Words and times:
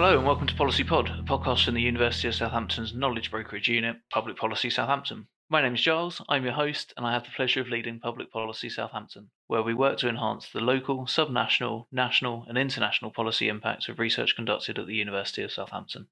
Hello 0.00 0.16
and 0.16 0.24
welcome 0.24 0.46
to 0.46 0.54
Policy 0.54 0.84
Pod, 0.84 1.08
a 1.08 1.24
podcast 1.24 1.64
from 1.64 1.74
the 1.74 1.82
University 1.82 2.28
of 2.28 2.34
Southampton's 2.36 2.94
Knowledge 2.94 3.32
Brokerage 3.32 3.68
Unit, 3.68 3.96
Public 4.12 4.36
Policy 4.36 4.70
Southampton. 4.70 5.26
My 5.50 5.60
name 5.60 5.74
is 5.74 5.80
Giles, 5.80 6.22
I'm 6.28 6.44
your 6.44 6.52
host, 6.52 6.94
and 6.96 7.04
I 7.04 7.12
have 7.12 7.24
the 7.24 7.32
pleasure 7.34 7.60
of 7.60 7.66
leading 7.66 7.98
Public 7.98 8.30
Policy 8.30 8.68
Southampton, 8.68 9.30
where 9.48 9.64
we 9.64 9.74
work 9.74 9.98
to 9.98 10.08
enhance 10.08 10.48
the 10.52 10.60
local, 10.60 11.06
subnational, 11.06 11.86
national, 11.90 12.44
and 12.46 12.56
international 12.56 13.10
policy 13.10 13.48
impacts 13.48 13.88
of 13.88 13.98
research 13.98 14.36
conducted 14.36 14.78
at 14.78 14.86
the 14.86 14.94
University 14.94 15.42
of 15.42 15.50
Southampton. 15.50 16.06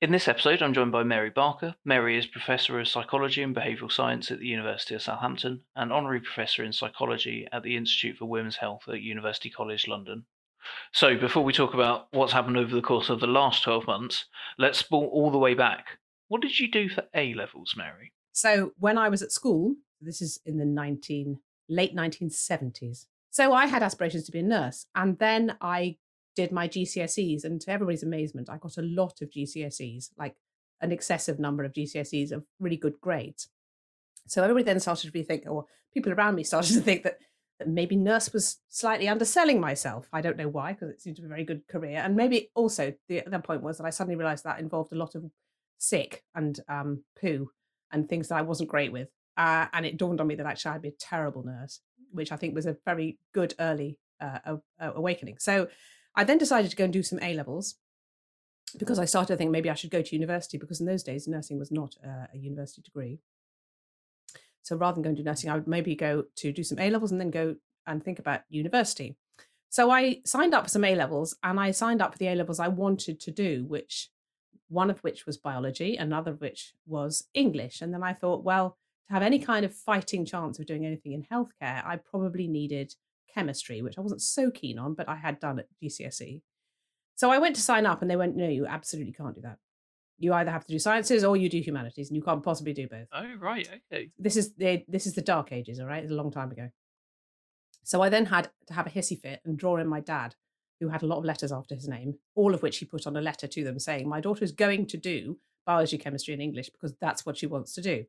In 0.00 0.12
this 0.12 0.28
episode, 0.28 0.62
I'm 0.62 0.72
joined 0.72 0.92
by 0.92 1.02
Mary 1.02 1.28
Barker. 1.28 1.74
Mary 1.84 2.16
is 2.16 2.26
Professor 2.26 2.80
of 2.80 2.88
Psychology 2.88 3.42
and 3.42 3.54
Behavioural 3.54 3.92
Science 3.92 4.30
at 4.30 4.38
the 4.38 4.46
University 4.46 4.94
of 4.94 5.02
Southampton 5.02 5.60
and 5.74 5.92
Honorary 5.92 6.20
Professor 6.20 6.64
in 6.64 6.72
Psychology 6.72 7.46
at 7.52 7.62
the 7.62 7.76
Institute 7.76 8.16
for 8.16 8.24
Women's 8.24 8.56
Health 8.56 8.88
at 8.88 9.02
University 9.02 9.50
College 9.50 9.86
London. 9.86 10.24
So, 10.92 11.16
before 11.16 11.44
we 11.44 11.52
talk 11.52 11.74
about 11.74 12.08
what's 12.12 12.32
happened 12.32 12.56
over 12.56 12.74
the 12.74 12.82
course 12.82 13.08
of 13.08 13.20
the 13.20 13.26
last 13.26 13.62
12 13.64 13.86
months, 13.86 14.26
let's 14.58 14.82
ball 14.82 15.10
all 15.12 15.30
the 15.30 15.38
way 15.38 15.54
back. 15.54 15.98
What 16.28 16.42
did 16.42 16.58
you 16.58 16.70
do 16.70 16.88
for 16.88 17.04
A 17.14 17.34
levels, 17.34 17.74
Mary? 17.76 18.12
So, 18.32 18.72
when 18.78 18.98
I 18.98 19.08
was 19.08 19.22
at 19.22 19.32
school, 19.32 19.74
this 20.00 20.20
is 20.20 20.40
in 20.44 20.58
the 20.58 20.64
19 20.64 21.38
late 21.68 21.94
1970s. 21.94 23.06
So, 23.30 23.52
I 23.52 23.66
had 23.66 23.82
aspirations 23.82 24.24
to 24.24 24.32
be 24.32 24.40
a 24.40 24.44
nurse, 24.44 24.86
and 24.94 25.18
then 25.18 25.56
I 25.60 25.96
did 26.34 26.52
my 26.52 26.68
GCSEs, 26.68 27.44
and 27.44 27.60
to 27.62 27.70
everybody's 27.70 28.02
amazement, 28.02 28.50
I 28.50 28.58
got 28.58 28.76
a 28.76 28.82
lot 28.82 29.22
of 29.22 29.30
GCSEs, 29.30 30.10
like 30.18 30.36
an 30.80 30.92
excessive 30.92 31.38
number 31.38 31.64
of 31.64 31.72
GCSEs 31.72 32.32
of 32.32 32.44
really 32.60 32.76
good 32.76 33.00
grades. 33.00 33.48
So 34.26 34.42
everybody 34.42 34.64
then 34.64 34.80
started 34.80 35.12
to 35.12 35.22
think, 35.22 35.44
or 35.46 35.66
people 35.94 36.12
around 36.12 36.34
me 36.34 36.44
started 36.44 36.74
to 36.74 36.80
think 36.80 37.02
that 37.04 37.18
maybe 37.64 37.96
nurse 37.96 38.32
was 38.32 38.58
slightly 38.68 39.08
underselling 39.08 39.60
myself. 39.60 40.08
I 40.12 40.20
don't 40.20 40.36
know 40.36 40.48
why, 40.48 40.72
because 40.72 40.90
it 40.90 41.00
seemed 41.00 41.16
to 41.16 41.22
be 41.22 41.26
a 41.26 41.30
very 41.30 41.44
good 41.44 41.66
career. 41.68 41.98
And 41.98 42.16
maybe 42.16 42.50
also 42.54 42.92
the 43.08 43.26
other 43.26 43.38
point 43.38 43.62
was 43.62 43.78
that 43.78 43.86
I 43.86 43.90
suddenly 43.90 44.16
realized 44.16 44.44
that 44.44 44.60
involved 44.60 44.92
a 44.92 44.96
lot 44.96 45.14
of 45.14 45.24
sick 45.78 46.22
and 46.34 46.58
um, 46.68 47.04
poo 47.20 47.50
and 47.92 48.08
things 48.08 48.28
that 48.28 48.36
I 48.36 48.42
wasn't 48.42 48.68
great 48.68 48.92
with. 48.92 49.08
Uh, 49.36 49.66
and 49.72 49.86
it 49.86 49.96
dawned 49.96 50.20
on 50.20 50.26
me 50.26 50.34
that 50.34 50.46
actually 50.46 50.72
I'd 50.72 50.82
be 50.82 50.88
a 50.88 50.92
terrible 50.92 51.44
nurse, 51.44 51.80
which 52.10 52.32
I 52.32 52.36
think 52.36 52.54
was 52.54 52.66
a 52.66 52.76
very 52.84 53.18
good 53.32 53.54
early 53.58 53.98
uh, 54.20 54.56
awakening. 54.80 55.36
So 55.38 55.68
I 56.14 56.24
then 56.24 56.38
decided 56.38 56.70
to 56.70 56.76
go 56.76 56.84
and 56.84 56.92
do 56.92 57.02
some 57.02 57.20
A 57.22 57.34
levels 57.34 57.76
because 58.78 58.98
I 58.98 59.04
started 59.04 59.34
to 59.34 59.36
think 59.36 59.50
maybe 59.50 59.70
I 59.70 59.74
should 59.74 59.90
go 59.90 60.02
to 60.02 60.16
university 60.16 60.58
because 60.58 60.80
in 60.80 60.86
those 60.86 61.02
days 61.02 61.28
nursing 61.28 61.58
was 61.58 61.70
not 61.70 61.94
a, 62.02 62.28
a 62.34 62.38
university 62.38 62.82
degree. 62.82 63.20
So 64.66 64.74
rather 64.74 64.96
than 64.96 65.04
going 65.04 65.14
to 65.14 65.22
do 65.22 65.26
nursing, 65.26 65.48
I 65.48 65.54
would 65.54 65.68
maybe 65.68 65.94
go 65.94 66.24
to 66.38 66.50
do 66.50 66.64
some 66.64 66.80
A 66.80 66.90
levels 66.90 67.12
and 67.12 67.20
then 67.20 67.30
go 67.30 67.54
and 67.86 68.02
think 68.02 68.18
about 68.18 68.40
university. 68.48 69.14
So 69.68 69.92
I 69.92 70.22
signed 70.24 70.54
up 70.54 70.64
for 70.64 70.70
some 70.70 70.82
A 70.82 70.96
levels 70.96 71.36
and 71.44 71.60
I 71.60 71.70
signed 71.70 72.02
up 72.02 72.12
for 72.12 72.18
the 72.18 72.26
A 72.26 72.34
levels 72.34 72.58
I 72.58 72.66
wanted 72.66 73.20
to 73.20 73.30
do, 73.30 73.64
which 73.68 74.10
one 74.68 74.90
of 74.90 74.98
which 75.04 75.24
was 75.24 75.36
biology, 75.36 75.94
another 75.96 76.32
of 76.32 76.40
which 76.40 76.74
was 76.84 77.28
English. 77.32 77.80
And 77.80 77.94
then 77.94 78.02
I 78.02 78.12
thought, 78.12 78.42
well, 78.42 78.76
to 79.06 79.12
have 79.12 79.22
any 79.22 79.38
kind 79.38 79.64
of 79.64 79.72
fighting 79.72 80.24
chance 80.24 80.58
of 80.58 80.66
doing 80.66 80.84
anything 80.84 81.12
in 81.12 81.22
healthcare, 81.22 81.86
I 81.86 82.00
probably 82.04 82.48
needed 82.48 82.92
chemistry, 83.32 83.82
which 83.82 83.98
I 83.98 84.00
wasn't 84.00 84.22
so 84.22 84.50
keen 84.50 84.80
on, 84.80 84.94
but 84.94 85.08
I 85.08 85.14
had 85.14 85.38
done 85.38 85.60
at 85.60 85.68
GCSE. 85.80 86.40
So 87.14 87.30
I 87.30 87.38
went 87.38 87.54
to 87.54 87.62
sign 87.62 87.86
up 87.86 88.02
and 88.02 88.10
they 88.10 88.16
went, 88.16 88.34
no, 88.34 88.48
you 88.48 88.66
absolutely 88.66 89.12
can't 89.12 89.36
do 89.36 89.42
that. 89.42 89.58
You 90.18 90.32
either 90.32 90.50
have 90.50 90.64
to 90.66 90.72
do 90.72 90.78
sciences 90.78 91.24
or 91.24 91.36
you 91.36 91.48
do 91.48 91.60
humanities, 91.60 92.08
and 92.08 92.16
you 92.16 92.22
can't 92.22 92.42
possibly 92.42 92.72
do 92.72 92.88
both. 92.88 93.06
Oh, 93.12 93.34
right. 93.38 93.68
Okay. 93.92 94.10
This 94.18 94.36
is 94.36 94.54
the 94.54 94.84
this 94.88 95.06
is 95.06 95.14
the 95.14 95.22
dark 95.22 95.52
ages, 95.52 95.80
all 95.80 95.86
right? 95.86 96.02
It's 96.02 96.12
a 96.12 96.16
long 96.16 96.30
time 96.30 96.50
ago. 96.50 96.70
So 97.84 98.02
I 98.02 98.08
then 98.08 98.26
had 98.26 98.50
to 98.66 98.74
have 98.74 98.86
a 98.86 98.90
hissy 98.90 99.20
fit 99.20 99.40
and 99.44 99.56
draw 99.56 99.76
in 99.76 99.86
my 99.86 100.00
dad, 100.00 100.34
who 100.80 100.88
had 100.88 101.02
a 101.02 101.06
lot 101.06 101.18
of 101.18 101.24
letters 101.24 101.52
after 101.52 101.74
his 101.74 101.88
name, 101.88 102.14
all 102.34 102.54
of 102.54 102.62
which 102.62 102.78
he 102.78 102.84
put 102.84 103.06
on 103.06 103.16
a 103.16 103.20
letter 103.20 103.46
to 103.46 103.64
them 103.64 103.78
saying, 103.78 104.08
My 104.08 104.20
daughter 104.20 104.44
is 104.44 104.52
going 104.52 104.86
to 104.86 104.96
do 104.96 105.38
biology, 105.64 105.98
chemistry, 105.98 106.32
and 106.34 106.42
English 106.42 106.70
because 106.70 106.94
that's 107.00 107.24
what 107.24 107.36
she 107.36 107.46
wants 107.46 107.74
to 107.74 107.82
do. 107.82 108.04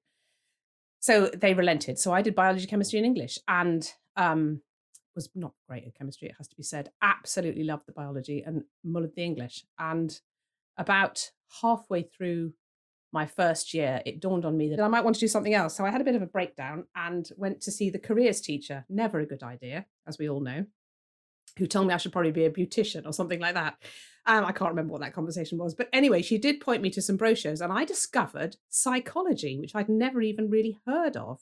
So 1.00 1.28
they 1.28 1.54
relented. 1.54 2.00
So 2.00 2.14
I 2.14 2.22
did 2.22 2.36
biology, 2.36 2.66
chemistry, 2.66 3.00
and 3.00 3.06
English. 3.06 3.38
And 3.48 3.90
um, 4.16 4.62
was 5.18 5.30
not 5.36 5.54
great 5.68 5.86
at 5.86 5.96
chemistry, 5.96 6.30
it 6.30 6.36
has 6.38 6.48
to 6.48 6.56
be 6.56 6.64
said. 6.64 6.92
Absolutely 7.02 7.64
loved 7.64 7.88
the 7.88 7.92
biology 7.92 8.44
and 8.46 8.64
mullered 8.86 9.16
the 9.16 9.24
English. 9.24 9.66
And 9.78 10.18
about 10.78 11.32
halfway 11.62 12.04
through 12.04 12.54
my 13.14 13.26
first 13.26 13.74
year, 13.74 14.02
it 14.06 14.20
dawned 14.20 14.46
on 14.46 14.58
me 14.58 14.70
that 14.70 14.80
I 14.80 14.88
might 14.88 15.04
want 15.04 15.16
to 15.16 15.20
do 15.20 15.28
something 15.28 15.54
else. 15.54 15.76
So 15.76 15.86
I 15.86 15.92
had 15.92 16.02
a 16.02 16.04
bit 16.04 16.16
of 16.16 16.22
a 16.22 16.28
breakdown 16.28 16.86
and 16.96 17.30
went 17.38 17.62
to 17.62 17.72
see 17.72 17.90
the 17.90 18.00
careers 18.00 18.42
teacher. 18.42 18.86
Never 18.90 19.20
a 19.20 19.26
good 19.26 19.44
idea, 19.44 19.86
as 20.06 20.18
we 20.18 20.30
all 20.30 20.42
know, 20.42 20.66
who 21.58 21.68
told 21.68 21.88
me 21.88 21.94
I 21.94 21.98
should 21.98 22.12
probably 22.12 22.32
be 22.32 22.46
a 22.46 22.52
beautician 22.52 23.06
or 23.06 23.14
something 23.14 23.40
like 23.40 23.56
that. 23.56 23.78
Um, 24.26 24.44
I 24.44 24.52
can't 24.52 24.72
remember 24.72 24.92
what 24.92 25.02
that 25.02 25.14
conversation 25.14 25.58
was. 25.58 25.74
But 25.74 25.90
anyway, 25.94 26.22
she 26.22 26.38
did 26.38 26.60
point 26.60 26.82
me 26.82 26.90
to 26.92 27.02
some 27.02 27.16
brochures 27.16 27.62
and 27.62 27.72
I 27.72 27.86
discovered 27.86 28.58
psychology, 28.70 29.58
which 29.58 29.74
I'd 29.74 29.90
never 29.90 30.22
even 30.22 30.50
really 30.50 30.80
heard 30.86 31.16
of. 31.16 31.40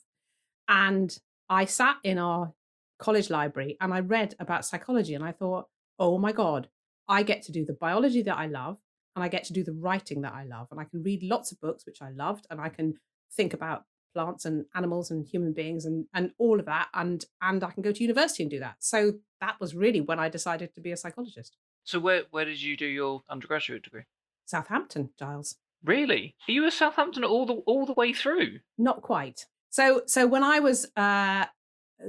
And 0.68 1.16
I 1.50 1.64
sat 1.64 1.96
in 2.04 2.18
our 2.18 2.52
college 2.98 3.28
library 3.28 3.76
and 3.80 3.92
I 3.92 4.00
read 4.00 4.36
about 4.38 4.64
psychology 4.64 5.14
and 5.14 5.24
I 5.24 5.32
thought, 5.32 5.66
oh 5.98 6.18
my 6.18 6.32
God, 6.32 6.68
I 7.08 7.22
get 7.22 7.42
to 7.42 7.52
do 7.52 7.64
the 7.64 7.72
biology 7.72 8.22
that 8.22 8.38
I 8.38 8.46
love 8.46 8.78
and 9.16 9.24
I 9.24 9.28
get 9.28 9.44
to 9.44 9.52
do 9.52 9.64
the 9.64 9.72
writing 9.72 10.20
that 10.20 10.34
I 10.34 10.44
love. 10.44 10.68
And 10.70 10.78
I 10.78 10.84
can 10.84 11.02
read 11.02 11.22
lots 11.22 11.50
of 11.50 11.60
books, 11.60 11.84
which 11.86 12.02
I 12.02 12.10
loved, 12.10 12.46
and 12.50 12.60
I 12.60 12.68
can 12.68 12.94
think 13.32 13.54
about 13.54 13.84
plants 14.14 14.44
and 14.44 14.66
animals 14.74 15.10
and 15.10 15.26
human 15.26 15.52
beings 15.52 15.84
and 15.84 16.06
and 16.14 16.30
all 16.38 16.58
of 16.58 16.64
that 16.64 16.88
and 16.94 17.26
and 17.42 17.62
I 17.62 17.70
can 17.70 17.82
go 17.82 17.92
to 17.92 18.02
university 18.02 18.42
and 18.42 18.50
do 18.50 18.60
that. 18.60 18.76
So 18.78 19.14
that 19.40 19.56
was 19.60 19.74
really 19.74 20.00
when 20.00 20.18
I 20.18 20.30
decided 20.30 20.74
to 20.74 20.80
be 20.80 20.92
a 20.92 20.96
psychologist. 20.96 21.56
So 21.84 21.98
where 21.98 22.22
where 22.30 22.44
did 22.46 22.62
you 22.62 22.76
do 22.76 22.86
your 22.86 23.22
undergraduate 23.28 23.82
degree? 23.82 24.04
Southampton, 24.46 25.10
Giles. 25.18 25.56
Really? 25.84 26.34
Are 26.48 26.52
you 26.52 26.66
a 26.66 26.70
Southampton 26.70 27.24
all 27.24 27.44
the 27.44 27.54
all 27.66 27.84
the 27.84 27.92
way 27.92 28.14
through? 28.14 28.60
Not 28.78 29.02
quite. 29.02 29.46
So 29.68 30.02
so 30.06 30.26
when 30.26 30.42
I 30.42 30.60
was 30.60 30.86
uh 30.96 31.46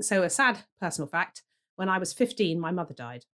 so 0.01 0.23
a 0.23 0.29
sad 0.29 0.59
personal 0.81 1.07
fact 1.07 1.43
when 1.75 1.89
i 1.89 1.97
was 1.97 2.13
15 2.13 2.59
my 2.59 2.71
mother 2.71 2.93
died 2.93 3.25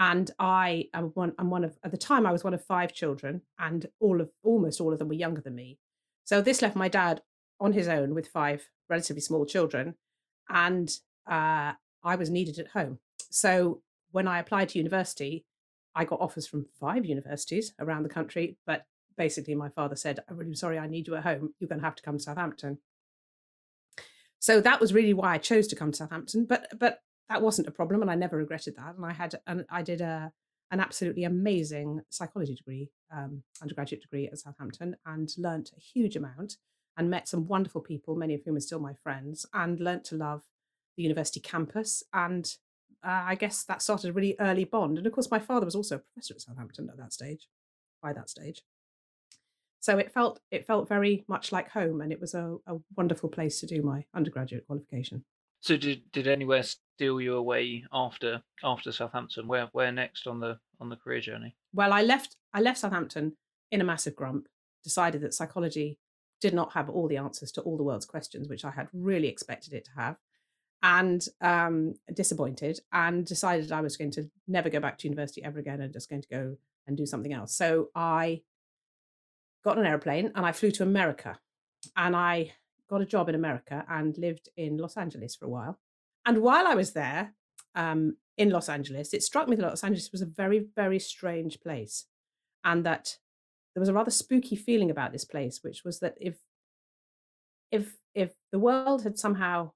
and 0.00 0.30
i 0.38 0.86
am 0.94 1.10
one 1.14 1.32
i'm 1.38 1.50
one 1.50 1.62
of 1.62 1.78
at 1.84 1.92
the 1.92 1.96
time 1.96 2.26
i 2.26 2.32
was 2.32 2.42
one 2.42 2.54
of 2.54 2.64
five 2.64 2.92
children 2.92 3.42
and 3.58 3.86
all 4.00 4.20
of 4.20 4.30
almost 4.42 4.80
all 4.80 4.92
of 4.92 4.98
them 4.98 5.08
were 5.08 5.14
younger 5.14 5.40
than 5.42 5.54
me. 5.54 5.78
So 6.24 6.40
this 6.40 6.62
left 6.62 6.74
my 6.74 6.88
dad 6.88 7.22
on 7.60 7.72
his 7.72 7.86
own 7.86 8.14
with 8.14 8.28
five 8.28 8.68
relatively 8.88 9.20
small 9.20 9.44
children 9.44 9.94
and 10.48 10.90
uh, 11.30 11.72
i 12.02 12.16
was 12.16 12.30
needed 12.30 12.58
at 12.58 12.68
home. 12.68 12.98
So 13.30 13.82
when 14.10 14.26
i 14.26 14.38
applied 14.38 14.70
to 14.70 14.78
university 14.78 15.44
i 15.94 16.04
got 16.04 16.20
offers 16.20 16.46
from 16.46 16.66
five 16.80 17.04
universities 17.04 17.74
around 17.78 18.02
the 18.02 18.16
country 18.18 18.56
but 18.66 18.86
basically 19.18 19.54
my 19.54 19.68
father 19.68 19.96
said 19.96 20.20
i'm 20.28 20.36
really 20.38 20.54
sorry 20.54 20.78
i 20.78 20.86
need 20.86 21.06
you 21.06 21.14
at 21.14 21.24
home. 21.24 21.52
You're 21.58 21.68
going 21.68 21.80
to 21.80 21.84
have 21.84 21.96
to 21.96 22.02
come 22.02 22.16
to 22.16 22.24
southampton. 22.24 22.78
So 24.38 24.62
that 24.62 24.80
was 24.80 24.94
really 24.94 25.12
why 25.12 25.34
I 25.34 25.38
chose 25.38 25.66
to 25.68 25.76
come 25.76 25.92
to 25.92 25.98
Southampton. 25.98 26.46
But 26.46 26.66
but 26.78 27.00
that 27.30 27.40
wasn't 27.40 27.68
a 27.68 27.72
problem, 27.72 28.02
and 28.02 28.10
I 28.10 28.16
never 28.16 28.36
regretted 28.36 28.76
that. 28.76 28.96
And 28.96 29.06
I 29.06 29.12
had 29.12 29.36
and 29.46 29.64
I 29.70 29.82
did 29.82 30.02
a 30.02 30.32
an 30.72 30.80
absolutely 30.80 31.24
amazing 31.24 32.00
psychology 32.10 32.54
degree, 32.54 32.90
um, 33.12 33.42
undergraduate 33.60 34.02
degree 34.02 34.28
at 34.28 34.38
Southampton, 34.38 34.96
and 35.06 35.30
learnt 35.38 35.70
a 35.76 35.80
huge 35.80 36.16
amount 36.16 36.56
and 36.96 37.08
met 37.08 37.28
some 37.28 37.46
wonderful 37.46 37.80
people, 37.80 38.14
many 38.14 38.34
of 38.34 38.42
whom 38.44 38.56
are 38.56 38.60
still 38.60 38.80
my 38.80 38.92
friends, 38.92 39.46
and 39.54 39.80
learnt 39.80 40.04
to 40.04 40.16
love 40.16 40.42
the 40.96 41.02
university 41.02 41.40
campus. 41.40 42.02
And 42.12 42.52
uh, 43.02 43.22
I 43.26 43.36
guess 43.36 43.64
that 43.64 43.80
started 43.80 44.10
a 44.10 44.12
really 44.12 44.36
early 44.38 44.64
bond. 44.64 44.98
And 44.98 45.06
of 45.06 45.12
course, 45.12 45.30
my 45.30 45.38
father 45.38 45.64
was 45.64 45.74
also 45.74 45.96
a 45.96 45.98
professor 46.00 46.34
at 46.34 46.42
Southampton 46.42 46.88
at 46.90 46.98
that 46.98 47.12
stage, 47.12 47.48
by 48.02 48.12
that 48.12 48.28
stage. 48.28 48.62
So 49.80 49.98
it 49.98 50.12
felt 50.12 50.40
it 50.50 50.66
felt 50.66 50.88
very 50.88 51.24
much 51.26 51.52
like 51.52 51.70
home, 51.70 52.00
and 52.00 52.12
it 52.12 52.20
was 52.20 52.34
a, 52.34 52.56
a 52.66 52.76
wonderful 52.96 53.28
place 53.28 53.60
to 53.60 53.66
do 53.66 53.82
my 53.82 54.04
undergraduate 54.14 54.66
qualification. 54.66 55.24
So 55.60 55.76
did 55.76 56.02
did 56.12 56.26
anywhere 56.26 56.62
steal 56.62 57.20
you 57.20 57.36
away 57.36 57.84
after 57.92 58.42
after 58.62 58.92
Southampton? 58.92 59.46
Where 59.46 59.68
where 59.72 59.92
next 59.92 60.26
on 60.26 60.40
the 60.40 60.58
on 60.80 60.88
the 60.88 60.96
career 60.96 61.20
journey? 61.20 61.56
Well, 61.72 61.92
I 61.92 62.02
left 62.02 62.36
I 62.54 62.60
left 62.60 62.78
Southampton 62.78 63.36
in 63.70 63.80
a 63.80 63.84
massive 63.84 64.16
grump. 64.16 64.48
Decided 64.82 65.20
that 65.20 65.34
psychology 65.34 65.98
did 66.40 66.54
not 66.54 66.72
have 66.72 66.88
all 66.88 67.06
the 67.06 67.18
answers 67.18 67.52
to 67.52 67.60
all 67.60 67.76
the 67.76 67.82
world's 67.82 68.06
questions, 68.06 68.48
which 68.48 68.64
I 68.64 68.70
had 68.70 68.88
really 68.94 69.28
expected 69.28 69.74
it 69.74 69.84
to 69.84 69.90
have, 69.96 70.16
and 70.82 71.26
um, 71.42 71.94
disappointed. 72.14 72.80
And 72.92 73.26
decided 73.26 73.70
I 73.70 73.82
was 73.82 73.98
going 73.98 74.12
to 74.12 74.30
never 74.48 74.70
go 74.70 74.80
back 74.80 74.96
to 74.98 75.08
university 75.08 75.44
ever 75.44 75.58
again, 75.58 75.82
and 75.82 75.92
just 75.92 76.08
going 76.08 76.22
to 76.22 76.28
go 76.28 76.56
and 76.86 76.96
do 76.96 77.04
something 77.04 77.34
else. 77.34 77.54
So 77.54 77.90
I 77.94 78.42
got 79.62 79.78
an 79.78 79.86
airplane 79.86 80.32
and 80.34 80.46
I 80.46 80.52
flew 80.52 80.70
to 80.72 80.82
America. 80.82 81.38
And 81.96 82.16
I 82.16 82.52
got 82.90 83.00
a 83.00 83.06
job 83.06 83.28
in 83.28 83.34
America 83.34 83.84
and 83.88 84.18
lived 84.18 84.48
in 84.56 84.76
Los 84.76 84.96
Angeles 84.96 85.36
for 85.36 85.46
a 85.46 85.48
while. 85.48 85.78
And 86.26 86.42
while 86.42 86.66
I 86.66 86.74
was 86.74 86.92
there 86.92 87.34
um, 87.74 88.16
in 88.36 88.50
Los 88.50 88.68
Angeles, 88.68 89.14
it 89.14 89.22
struck 89.22 89.48
me 89.48 89.56
that 89.56 89.62
Los 89.62 89.84
Angeles 89.84 90.10
was 90.12 90.22
a 90.22 90.26
very, 90.26 90.66
very 90.74 90.98
strange 90.98 91.60
place. 91.60 92.06
And 92.64 92.84
that 92.84 93.16
there 93.74 93.80
was 93.80 93.88
a 93.88 93.94
rather 93.94 94.10
spooky 94.10 94.56
feeling 94.56 94.90
about 94.90 95.12
this 95.12 95.24
place, 95.24 95.60
which 95.62 95.84
was 95.84 96.00
that 96.00 96.14
if 96.20 96.36
if 97.70 97.96
if 98.14 98.32
the 98.50 98.58
world 98.58 99.02
had 99.04 99.16
somehow 99.18 99.70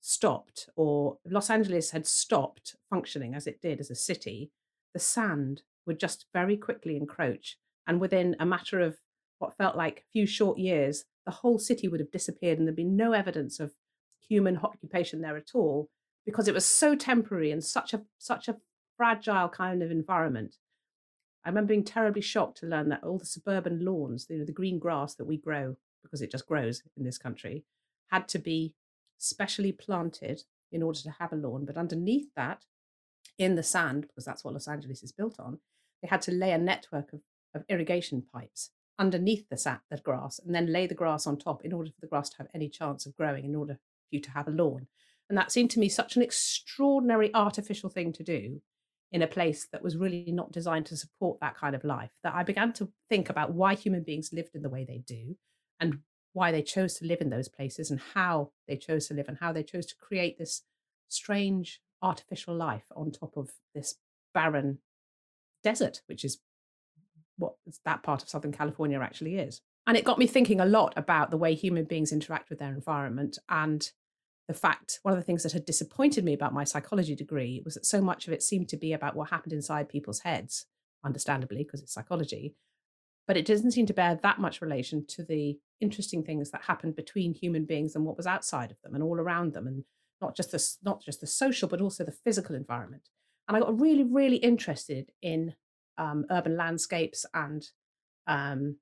stopped 0.00 0.68
or 0.76 1.18
Los 1.26 1.50
Angeles 1.50 1.90
had 1.90 2.06
stopped 2.06 2.76
functioning 2.88 3.34
as 3.34 3.46
it 3.46 3.60
did 3.60 3.80
as 3.80 3.90
a 3.90 3.96
city, 3.96 4.52
the 4.92 5.00
sand 5.00 5.62
would 5.86 5.98
just 5.98 6.26
very 6.32 6.56
quickly 6.56 6.96
encroach. 6.96 7.58
And 7.86 8.00
within 8.00 8.36
a 8.38 8.46
matter 8.46 8.80
of 8.80 8.96
what 9.38 9.56
felt 9.56 9.76
like 9.76 9.98
a 9.98 10.10
few 10.12 10.26
short 10.26 10.58
years, 10.58 11.04
the 11.26 11.32
whole 11.32 11.58
city 11.58 11.88
would 11.88 12.00
have 12.00 12.10
disappeared 12.10 12.58
and 12.58 12.66
there'd 12.66 12.76
be 12.76 12.84
no 12.84 13.12
evidence 13.12 13.60
of 13.60 13.72
human 14.28 14.56
occupation 14.58 15.20
there 15.20 15.36
at 15.36 15.50
all 15.54 15.88
because 16.24 16.48
it 16.48 16.54
was 16.54 16.64
so 16.64 16.94
temporary 16.94 17.50
and 17.50 17.62
such 17.62 17.92
a 17.92 18.02
such 18.18 18.48
a 18.48 18.56
fragile 18.96 19.48
kind 19.48 19.82
of 19.82 19.90
environment. 19.90 20.56
I 21.44 21.50
remember 21.50 21.68
being 21.68 21.84
terribly 21.84 22.22
shocked 22.22 22.58
to 22.58 22.66
learn 22.66 22.88
that 22.88 23.04
all 23.04 23.18
the 23.18 23.26
suburban 23.26 23.84
lawns, 23.84 24.26
know, 24.30 24.44
the 24.44 24.52
green 24.52 24.78
grass 24.78 25.14
that 25.16 25.26
we 25.26 25.36
grow 25.36 25.76
because 26.02 26.22
it 26.22 26.30
just 26.30 26.46
grows 26.46 26.82
in 26.96 27.04
this 27.04 27.18
country, 27.18 27.64
had 28.10 28.28
to 28.28 28.38
be 28.38 28.74
specially 29.18 29.72
planted 29.72 30.42
in 30.72 30.82
order 30.82 31.00
to 31.00 31.14
have 31.18 31.32
a 31.32 31.36
lawn. 31.36 31.64
But 31.64 31.76
underneath 31.76 32.28
that, 32.36 32.64
in 33.38 33.56
the 33.56 33.62
sand, 33.62 34.02
because 34.02 34.24
that's 34.24 34.44
what 34.44 34.54
Los 34.54 34.68
Angeles 34.68 35.02
is 35.02 35.12
built 35.12 35.36
on, 35.38 35.58
they 36.02 36.08
had 36.08 36.22
to 36.22 36.32
lay 36.32 36.52
a 36.52 36.58
network 36.58 37.12
of, 37.12 37.20
of 37.54 37.64
irrigation 37.68 38.22
pipes 38.32 38.70
underneath 38.98 39.48
the 39.48 39.56
sap, 39.56 39.82
the 39.90 39.96
grass, 39.98 40.38
and 40.38 40.54
then 40.54 40.72
lay 40.72 40.86
the 40.86 40.94
grass 40.94 41.26
on 41.26 41.36
top 41.36 41.64
in 41.64 41.72
order 41.72 41.90
for 41.90 42.00
the 42.00 42.06
grass 42.06 42.30
to 42.30 42.38
have 42.38 42.48
any 42.54 42.68
chance 42.68 43.06
of 43.06 43.16
growing, 43.16 43.44
in 43.44 43.56
order 43.56 43.74
for 43.74 43.80
you 44.10 44.20
to 44.20 44.30
have 44.30 44.48
a 44.48 44.52
lawn. 44.52 44.86
And 45.28 45.38
that 45.38 45.52
seemed 45.52 45.70
to 45.70 45.80
me 45.80 45.88
such 45.88 46.16
an 46.16 46.22
extraordinary 46.22 47.34
artificial 47.34 47.90
thing 47.90 48.12
to 48.12 48.22
do 48.22 48.60
in 49.10 49.22
a 49.22 49.26
place 49.26 49.68
that 49.72 49.82
was 49.82 49.96
really 49.96 50.32
not 50.32 50.52
designed 50.52 50.86
to 50.86 50.96
support 50.96 51.38
that 51.40 51.56
kind 51.56 51.74
of 51.74 51.84
life 51.84 52.10
that 52.22 52.34
I 52.34 52.42
began 52.42 52.72
to 52.74 52.90
think 53.08 53.30
about 53.30 53.52
why 53.52 53.74
human 53.74 54.02
beings 54.02 54.30
lived 54.32 54.54
in 54.54 54.62
the 54.62 54.68
way 54.68 54.84
they 54.84 55.02
do 55.06 55.36
and 55.78 56.00
why 56.32 56.50
they 56.50 56.62
chose 56.62 56.94
to 56.94 57.06
live 57.06 57.20
in 57.20 57.30
those 57.30 57.48
places 57.48 57.90
and 57.90 58.00
how 58.14 58.50
they 58.66 58.76
chose 58.76 59.06
to 59.06 59.14
live 59.14 59.28
and 59.28 59.38
how 59.40 59.52
they 59.52 59.62
chose 59.62 59.86
to 59.86 59.94
create 60.00 60.36
this 60.36 60.62
strange 61.08 61.80
artificial 62.02 62.54
life 62.54 62.86
on 62.96 63.12
top 63.12 63.36
of 63.36 63.50
this 63.74 63.94
barren 64.34 64.78
desert, 65.62 66.02
which 66.06 66.24
is 66.24 66.40
what 67.36 67.54
that 67.84 68.02
part 68.02 68.22
of 68.22 68.28
Southern 68.28 68.52
California 68.52 69.00
actually 69.00 69.36
is. 69.36 69.60
And 69.86 69.96
it 69.96 70.04
got 70.04 70.18
me 70.18 70.26
thinking 70.26 70.60
a 70.60 70.66
lot 70.66 70.94
about 70.96 71.30
the 71.30 71.36
way 71.36 71.54
human 71.54 71.84
beings 71.84 72.12
interact 72.12 72.48
with 72.48 72.58
their 72.58 72.72
environment 72.72 73.38
and 73.48 73.90
the 74.46 74.54
fact 74.54 75.00
one 75.02 75.14
of 75.14 75.18
the 75.18 75.24
things 75.24 75.42
that 75.42 75.52
had 75.52 75.64
disappointed 75.64 76.24
me 76.24 76.34
about 76.34 76.52
my 76.52 76.64
psychology 76.64 77.14
degree 77.14 77.62
was 77.64 77.74
that 77.74 77.86
so 77.86 78.00
much 78.00 78.26
of 78.26 78.32
it 78.32 78.42
seemed 78.42 78.68
to 78.68 78.76
be 78.76 78.92
about 78.92 79.16
what 79.16 79.30
happened 79.30 79.52
inside 79.52 79.88
people's 79.88 80.20
heads, 80.20 80.66
understandably, 81.04 81.64
because 81.64 81.82
it's 81.82 81.94
psychology. 81.94 82.54
But 83.26 83.38
it 83.38 83.46
doesn't 83.46 83.70
seem 83.70 83.86
to 83.86 83.94
bear 83.94 84.18
that 84.22 84.38
much 84.38 84.60
relation 84.60 85.06
to 85.08 85.24
the 85.24 85.58
interesting 85.80 86.22
things 86.22 86.50
that 86.50 86.64
happened 86.64 86.94
between 86.94 87.32
human 87.32 87.64
beings 87.64 87.94
and 87.94 88.04
what 88.04 88.18
was 88.18 88.26
outside 88.26 88.70
of 88.70 88.76
them 88.82 88.94
and 88.94 89.02
all 89.02 89.18
around 89.18 89.54
them, 89.54 89.66
and 89.66 89.84
not 90.20 90.36
just 90.36 90.52
the 90.52 90.62
not 90.82 91.02
just 91.02 91.22
the 91.22 91.26
social, 91.26 91.68
but 91.68 91.80
also 91.80 92.04
the 92.04 92.12
physical 92.12 92.54
environment. 92.54 93.08
And 93.48 93.56
I 93.56 93.60
got 93.60 93.80
really, 93.80 94.04
really 94.04 94.36
interested 94.36 95.10
in 95.22 95.54
um, 95.98 96.26
urban 96.30 96.56
landscapes 96.56 97.26
and, 97.34 97.66
um, 98.26 98.76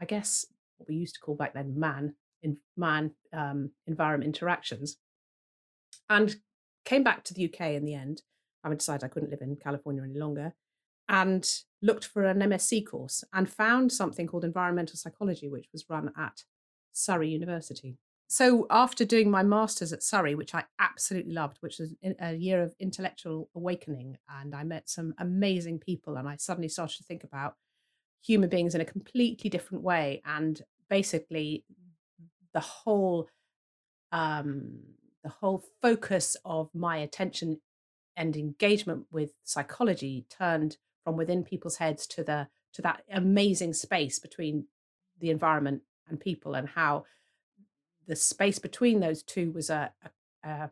I 0.00 0.04
guess, 0.04 0.46
what 0.78 0.88
we 0.88 0.96
used 0.96 1.14
to 1.14 1.20
call 1.20 1.34
back 1.34 1.54
then 1.54 1.78
man 1.78 2.14
in 2.42 2.58
man 2.76 3.12
um, 3.32 3.70
environment 3.86 4.26
interactions, 4.26 4.96
and 6.10 6.36
came 6.84 7.02
back 7.02 7.24
to 7.24 7.34
the 7.34 7.46
UK 7.46 7.72
in 7.72 7.84
the 7.84 7.94
end. 7.94 8.22
I 8.62 8.72
decided 8.74 9.04
I 9.04 9.08
couldn't 9.08 9.30
live 9.30 9.42
in 9.42 9.56
California 9.56 10.02
any 10.02 10.18
longer, 10.18 10.54
and 11.08 11.48
looked 11.82 12.06
for 12.06 12.24
an 12.24 12.38
MSc 12.38 12.86
course 12.86 13.24
and 13.32 13.48
found 13.48 13.92
something 13.92 14.26
called 14.26 14.44
environmental 14.44 14.96
psychology, 14.96 15.48
which 15.48 15.68
was 15.72 15.84
run 15.88 16.10
at 16.18 16.42
Surrey 16.92 17.28
University. 17.28 17.98
So 18.26 18.66
after 18.70 19.04
doing 19.04 19.30
my 19.30 19.42
masters 19.42 19.92
at 19.92 20.02
Surrey, 20.02 20.34
which 20.34 20.54
I 20.54 20.64
absolutely 20.78 21.32
loved, 21.32 21.58
which 21.60 21.78
was 21.78 21.94
a 22.20 22.34
year 22.34 22.62
of 22.62 22.74
intellectual 22.80 23.48
awakening, 23.54 24.16
and 24.40 24.54
I 24.54 24.64
met 24.64 24.88
some 24.88 25.14
amazing 25.18 25.78
people, 25.78 26.16
and 26.16 26.28
I 26.28 26.36
suddenly 26.36 26.68
started 26.68 26.96
to 26.98 27.04
think 27.04 27.22
about 27.22 27.54
human 28.22 28.48
beings 28.48 28.74
in 28.74 28.80
a 28.80 28.86
completely 28.86 29.50
different 29.50 29.84
way, 29.84 30.22
and 30.24 30.60
basically 30.88 31.64
the 32.52 32.60
whole 32.60 33.28
um, 34.10 34.80
the 35.22 35.30
whole 35.30 35.64
focus 35.82 36.36
of 36.44 36.70
my 36.74 36.98
attention 36.98 37.60
and 38.16 38.36
engagement 38.36 39.06
with 39.10 39.32
psychology 39.42 40.26
turned 40.30 40.76
from 41.02 41.16
within 41.16 41.42
people's 41.44 41.76
heads 41.76 42.06
to 42.06 42.22
the 42.22 42.48
to 42.72 42.82
that 42.82 43.02
amazing 43.12 43.72
space 43.72 44.18
between 44.18 44.66
the 45.20 45.30
environment 45.30 45.82
and 46.08 46.20
people 46.20 46.54
and 46.54 46.68
how 46.70 47.04
the 48.06 48.16
space 48.16 48.58
between 48.58 49.00
those 49.00 49.22
two 49.22 49.50
was 49.52 49.70
a, 49.70 49.92
a, 50.44 50.48
a 50.48 50.70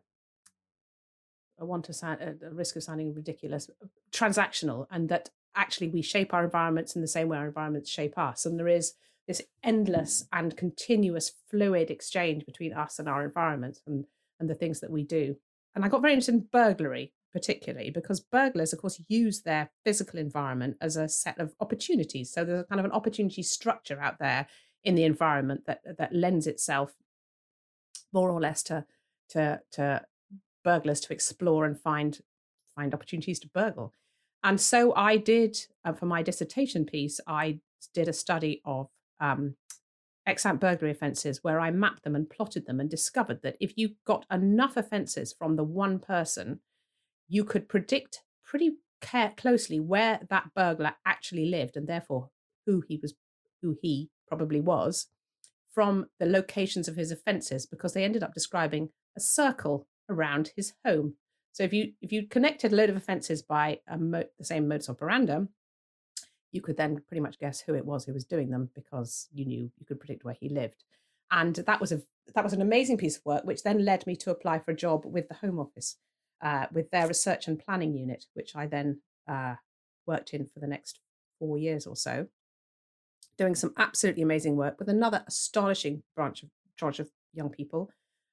I 1.61 1.65
want 1.65 1.85
to 1.85 2.07
at 2.07 2.41
the 2.41 2.51
risk 2.51 2.77
of 2.77 2.83
sounding 2.83 3.15
ridiculous, 3.15 3.71
uh, 3.83 3.87
transactional, 4.13 4.87
and 4.91 5.09
that 5.09 5.31
actually 5.55 5.89
we 5.89 6.03
shape 6.03 6.35
our 6.35 6.45
environments 6.45 6.97
in 6.97 7.03
the 7.03 7.09
same 7.09 7.29
way 7.29 7.39
our 7.39 7.47
environments 7.47 7.91
shape 7.91 8.19
us. 8.19 8.45
And 8.45 8.59
there 8.59 8.69
is 8.69 8.95
this 9.29 9.43
endless 9.63 10.27
and 10.33 10.57
continuous 10.57 11.33
fluid 11.51 11.91
exchange 11.91 12.45
between 12.45 12.73
us 12.73 12.99
and 12.99 13.09
our 13.09 13.25
environments 13.25 13.81
and, 13.87 14.07
and 14.41 14.51
the 14.51 14.55
things 14.55 14.81
that 14.81 14.91
we 14.91 15.05
do. 15.05 15.37
And 15.75 15.85
I 15.85 15.89
got 15.89 16.03
very 16.03 16.15
interested 16.15 16.35
in 16.35 16.49
burglary, 16.51 17.13
particularly 17.33 17.91
because 17.91 18.21
burglars, 18.21 18.73
of 18.73 18.81
course, 18.81 19.01
use 19.09 19.43
their 19.43 19.71
physical 19.85 20.19
environment 20.19 20.77
as 20.81 20.97
a 20.97 21.09
set 21.09 21.39
of 21.39 21.55
opportunities. 21.61 22.33
So 22.33 22.45
there's 22.45 22.63
a 22.63 22.65
kind 22.65 22.81
of 22.81 22.85
an 22.85 22.93
opportunity 22.93 23.43
structure 23.43 24.01
out 24.01 24.19
there 24.19 24.49
in 24.85 24.97
the 24.97 25.05
environment 25.05 25.63
that 25.67 25.81
that 25.99 26.13
lends 26.13 26.47
itself 26.47 26.93
more 28.13 28.31
or 28.31 28.41
less 28.41 28.63
to 28.65 28.85
to 29.31 29.61
to 29.73 30.05
burglars 30.65 31.01
to 31.01 31.13
explore 31.13 31.65
and 31.65 31.81
find 31.81 32.21
find 32.77 32.95
opportunities 32.95 33.41
to 33.41 33.49
burgle. 33.49 33.93
And 34.45 34.61
so 34.61 34.95
I 34.95 35.17
did 35.17 35.59
uh, 35.85 35.93
for 35.93 36.07
my 36.07 36.23
dissertation 36.23 36.85
piece. 36.85 37.21
I 37.27 37.61
did 37.95 38.09
a 38.09 38.13
study 38.13 38.61
of 38.65 38.89
um, 39.21 39.55
ex-ante 40.27 40.59
burglary 40.59 40.91
offences 40.91 41.43
where 41.43 41.61
I 41.61 41.71
mapped 41.71 42.05
them 42.05 42.17
and 42.17 42.29
plotted 42.29 42.67
them 42.67 42.81
and 42.81 42.89
discovered 42.89 43.43
that 43.43 43.57
if 43.61 43.75
you 43.77 43.91
got 44.05 44.27
enough 44.31 44.77
offences 44.77 45.33
from 45.33 45.57
the 45.57 45.65
one 45.65 45.99
person, 45.99 46.61
you 47.29 47.45
could 47.45 47.69
predict 47.69 48.23
pretty 48.45 48.73
care- 49.01 49.35
closely 49.37 49.81
where 49.81 50.21
that 50.31 50.51
burglar 50.55 50.95
actually 51.07 51.47
lived 51.47 51.77
and 51.77 51.87
therefore 51.87 52.31
who 52.67 52.83
he 52.87 52.99
was, 53.01 53.15
who 53.63 53.77
he 53.81 54.11
probably 54.27 54.61
was, 54.61 55.09
from 55.73 56.07
the 56.19 56.27
locations 56.27 56.89
of 56.89 56.97
his 56.97 57.11
offences 57.11 57.67
because 57.67 57.95
they 57.95 58.05
ended 58.05 58.23
up 58.23 58.35
describing 58.35 58.91
a 59.17 59.21
circle 59.21 59.87
around 60.09 60.53
his 60.57 60.75
home. 60.85 61.15
So 61.53 61.63
if 61.63 61.73
you 61.73 61.93
if 62.01 62.13
you 62.13 62.27
connected 62.27 62.73
a 62.73 62.77
load 62.77 62.91
of 62.91 62.97
offences 62.97 63.43
by 63.43 63.81
mo- 63.99 64.25
the 64.39 64.45
same 64.45 64.69
modus 64.69 64.89
operandi, 64.89 65.47
you 66.51 66.61
could 66.61 66.77
then 66.77 67.03
pretty 67.09 67.21
much 67.21 67.39
guess 67.39 67.61
who 67.61 67.75
it 67.75 67.85
was 67.85 68.05
who 68.05 68.13
was 68.13 68.25
doing 68.25 68.51
them 68.51 68.71
because 68.75 69.29
you 69.33 69.45
knew 69.45 69.71
you 69.79 69.87
could 69.87 70.01
predict 70.01 70.25
where 70.25 70.37
he 70.39 70.49
lived. 70.49 70.85
And 71.31 71.57
that 71.57 71.81
was 71.81 71.93
a 71.93 72.03
that 72.35 72.45
was 72.45 72.53
an 72.53 72.63
amazing 72.63 72.99
piece 72.99 73.17
of 73.17 73.25
work, 73.25 73.45
which 73.45 73.63
then 73.63 73.85
led 73.85 74.07
me 74.07 74.17
to 74.17 74.31
apply 74.31 74.61
for 74.61 74.71
a 74.71 74.77
job 74.77 75.05
with 75.05 75.29
the 75.29 75.35
Home 75.35 75.59
Office, 75.59 75.97
uh, 76.43 76.67
with 76.73 76.91
their 76.91 77.09
research 77.09 77.49
and 77.49 77.59
planning 77.59 77.95
unit, 77.95 78.27
which 78.35 78.55
I 78.55 78.67
then 78.67 79.01
uh, 79.29 79.55
worked 80.07 80.33
in 80.33 80.47
for 80.47 80.61
the 80.61 80.67
next 80.67 81.01
four 81.39 81.59
years 81.59 81.87
or 81.87 81.97
so, 81.97 82.29
doing 83.39 83.55
some 83.55 83.73
absolutely 83.77 84.23
amazing 84.23 84.57
work 84.57 84.79
with 84.79 84.89
another 84.89 85.25
astonishing 85.27 86.03
branch 86.15 86.43
of 86.43 86.51
charge 86.77 87.01
of 87.01 87.11
young 87.33 87.51
people. 87.51 87.91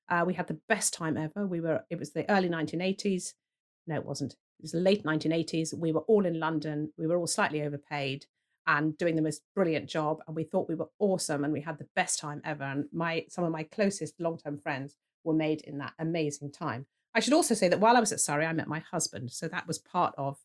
Uh, 0.10 0.24
we 0.26 0.34
had 0.34 0.48
the 0.48 0.60
best 0.68 0.94
time 0.94 1.18
ever. 1.18 1.46
We 1.46 1.62
were 1.62 1.84
it 1.90 2.00
was 2.00 2.12
the 2.12 2.30
early 2.32 2.50
1980s. 2.50 3.34
No, 3.88 3.96
it 3.96 4.06
wasn't 4.06 4.34
it 4.34 4.64
was 4.64 4.72
the 4.72 4.80
late 4.80 5.04
1980s. 5.04 5.74
We 5.74 5.92
were 5.92 6.02
all 6.02 6.26
in 6.26 6.40
London. 6.40 6.92
We 6.98 7.08
were 7.08 7.18
all 7.18 7.28
slightly 7.28 7.62
overpaid 7.62 8.26
and 8.68 8.98
doing 8.98 9.16
the 9.16 9.22
most 9.22 9.42
brilliant 9.56 9.90
job. 9.90 10.20
And 10.28 10.36
we 10.36 10.44
thought 10.44 10.70
we 10.70 10.76
were 10.76 10.90
awesome 11.00 11.44
and 11.44 11.54
we 11.54 11.62
had 11.62 11.78
the 11.80 11.88
best 11.96 12.20
time 12.20 12.42
ever. 12.44 12.64
And 12.64 12.86
my 12.92 13.26
some 13.30 13.44
of 13.44 13.52
my 13.52 13.64
closest 13.64 14.20
long-term 14.20 14.60
friends 14.60 14.96
were 15.24 15.34
made 15.34 15.62
in 15.62 15.78
that 15.78 15.94
amazing 16.00 16.52
time. 16.52 16.86
I 17.16 17.20
should 17.20 17.34
also 17.34 17.56
say 17.56 17.68
that 17.70 17.80
while 17.80 17.98
I 17.98 18.00
was 18.00 18.12
at 18.12 18.20
Surrey, 18.20 18.46
I 18.46 18.54
met 18.54 18.68
my 18.68 18.80
husband. 18.80 19.32
So 19.32 19.48
that 19.48 19.68
was 19.68 19.80
part 19.80 20.14
of 20.18 20.38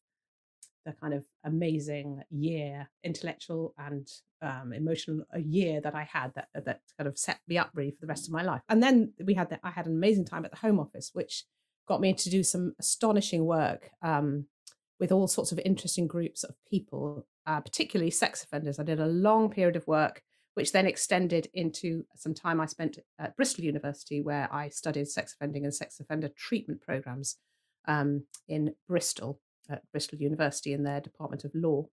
the 0.85 0.93
kind 0.93 1.15
of 1.15 1.25
amazing 1.45 2.23
year, 2.31 2.89
intellectual 3.03 3.75
and 3.79 4.07
um, 4.43 4.73
emotional 4.73 5.25
year 5.39 5.81
that 5.81 5.95
I 5.95 6.05
had 6.05 6.33
that 6.35 6.49
that 6.55 6.81
kind 6.99 7.09
of 7.09 7.19
set 7.19 7.39
me 7.49 7.59
up 7.59 7.71
really 7.75 7.93
for 7.93 8.01
the 8.03 8.07
rest 8.07 8.27
of 8.27 8.33
my 8.33 8.43
life. 8.43 8.63
And 8.69 8.83
then 8.83 9.13
we 9.25 9.35
had 9.35 9.51
that 9.51 9.61
I 9.63 9.71
had 9.71 9.87
an 9.87 9.97
amazing 9.97 10.27
time 10.27 10.45
at 10.45 10.51
the 10.51 10.59
Home 10.59 10.79
Office, 10.79 11.11
which 11.13 11.45
got 11.87 12.01
me 12.01 12.15
to 12.15 12.31
do 12.31 12.43
some 12.43 12.75
astonishing 12.79 13.45
work 13.45 13.91
um, 14.03 14.47
with 15.01 15.13
all 15.13 15.27
sorts 15.27 15.53
of 15.53 15.59
interesting 15.65 16.07
groups 16.07 16.45
of 16.45 16.55
people, 16.71 17.27
uh, 17.47 17.61
particularly 17.61 18.11
sex 18.11 18.43
offenders. 18.43 18.79
I 18.79 18.85
did 18.85 19.01
a 19.01 19.07
long 19.07 19.51
period 19.51 19.77
of 19.77 19.87
work, 19.87 20.23
which 20.55 20.73
then 20.73 20.87
extended 20.87 21.49
into 21.53 22.05
some 22.17 22.35
time 22.35 22.61
I 22.61 22.67
spent 22.67 22.99
at 23.19 23.37
Bristol 23.37 23.65
University, 23.65 24.23
where 24.23 24.53
I 24.53 24.69
studied 24.69 25.09
sex 25.09 25.35
offending 25.35 25.65
and 25.65 25.75
sex 25.75 26.01
offender 26.01 26.31
treatment 26.37 26.81
programs 26.81 27.37
um, 27.87 28.25
in 28.49 28.75
Bristol, 28.89 29.41
at 29.69 29.91
Bristol 29.93 30.19
University 30.19 30.73
in 30.73 30.85
their 30.85 31.01
Department 31.01 31.45
of 31.45 31.53
Law, 31.55 31.87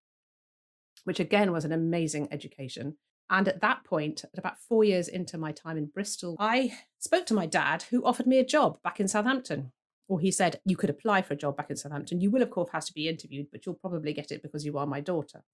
which 1.04 1.20
again 1.20 1.52
was 1.52 1.66
an 1.66 1.72
amazing 1.72 2.28
education. 2.32 2.98
And 3.30 3.48
at 3.48 3.62
that 3.62 3.84
point, 3.86 4.26
at 4.26 4.38
about 4.38 4.60
four 4.60 4.84
years 4.84 5.08
into 5.08 5.38
my 5.38 5.52
time 5.52 5.78
in 5.78 5.86
Bristol, 5.86 6.36
I 6.40 6.74
spoke 7.00 7.26
to 7.28 7.34
my 7.34 7.46
dad, 7.46 7.84
who 7.84 8.04
offered 8.04 8.28
me 8.28 8.40
a 8.40 8.46
job 8.46 8.82
back 8.84 9.00
in 9.00 9.08
Southampton 9.08 9.72
or 10.12 10.20
he 10.20 10.30
said, 10.30 10.60
you 10.66 10.76
could 10.76 10.90
apply 10.90 11.22
for 11.22 11.34
a 11.34 11.38
job 11.38 11.56
back 11.56 11.70
in 11.70 11.78
Southampton. 11.78 12.20
You 12.20 12.30
will, 12.30 12.42
of 12.42 12.50
course, 12.50 12.70
have 12.74 12.84
to 12.84 12.94
be 12.94 13.08
interviewed, 13.08 13.48
but 13.50 13.66
you'll 13.66 13.76
probably 13.76 14.12
get 14.12 14.30
it 14.30 14.44
because 14.44 14.66
you 14.66 14.78
are 14.78 14.86
my 14.86 15.00
daughter. 15.00 15.46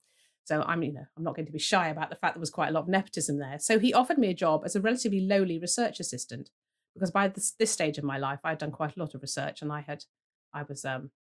So 0.46 0.64
I'm, 0.66 0.82
you 0.82 0.94
know, 0.94 1.06
I'm 1.16 1.24
not 1.24 1.36
going 1.36 1.46
to 1.46 1.52
be 1.52 1.60
shy 1.60 1.90
about 1.90 2.10
the 2.10 2.16
fact 2.16 2.34
there 2.34 2.40
was 2.40 2.50
quite 2.50 2.70
a 2.70 2.72
lot 2.72 2.84
of 2.84 2.88
nepotism 2.88 3.38
there. 3.38 3.58
So 3.60 3.78
he 3.78 3.94
offered 3.94 4.18
me 4.18 4.30
a 4.30 4.34
job 4.34 4.64
as 4.66 4.76
a 4.76 4.82
relatively 4.82 5.20
lowly 5.20 5.60
research 5.60 6.00
assistant, 6.00 6.50
because 6.96 7.12
by 7.12 7.28
this, 7.28 7.52
this 7.60 7.70
stage 7.70 8.00
of 8.00 8.04
my 8.04 8.18
life, 8.18 8.40
I'd 8.44 8.58
done 8.58 8.72
quite 8.72 8.98
a 8.98 9.00
lot 9.00 9.14
of 9.14 9.22
research, 9.22 9.62
and 9.62 9.72
I 9.72 9.82
had, 9.82 10.06
I 10.56 10.64
was, 10.64 10.86
um, 10.86 11.12
I 11.14 11.27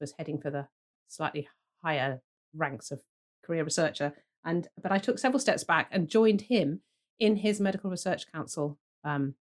was 0.00 0.14
heading 0.18 0.38
for 0.38 0.50
the 0.50 0.68
slightly 1.08 1.48
higher 1.82 2.20
ranks 2.54 2.90
of 2.90 3.02
career 3.44 3.64
researcher, 3.64 4.12
and 4.44 4.68
but 4.80 4.92
I 4.92 4.98
took 4.98 5.18
several 5.18 5.40
steps 5.40 5.64
back 5.64 5.88
and 5.90 6.08
joined 6.08 6.42
him 6.42 6.80
in 7.18 7.36
his 7.36 7.60
medical 7.60 7.90
research 7.90 8.30
council. 8.32 8.78
Um, 9.04 9.34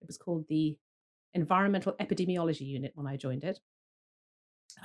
it 0.00 0.06
was 0.06 0.16
called 0.16 0.46
the 0.48 0.78
Environmental 1.34 1.94
Epidemiology 2.00 2.66
Unit 2.66 2.92
when 2.94 3.06
I 3.06 3.16
joined 3.16 3.44
it. 3.44 3.60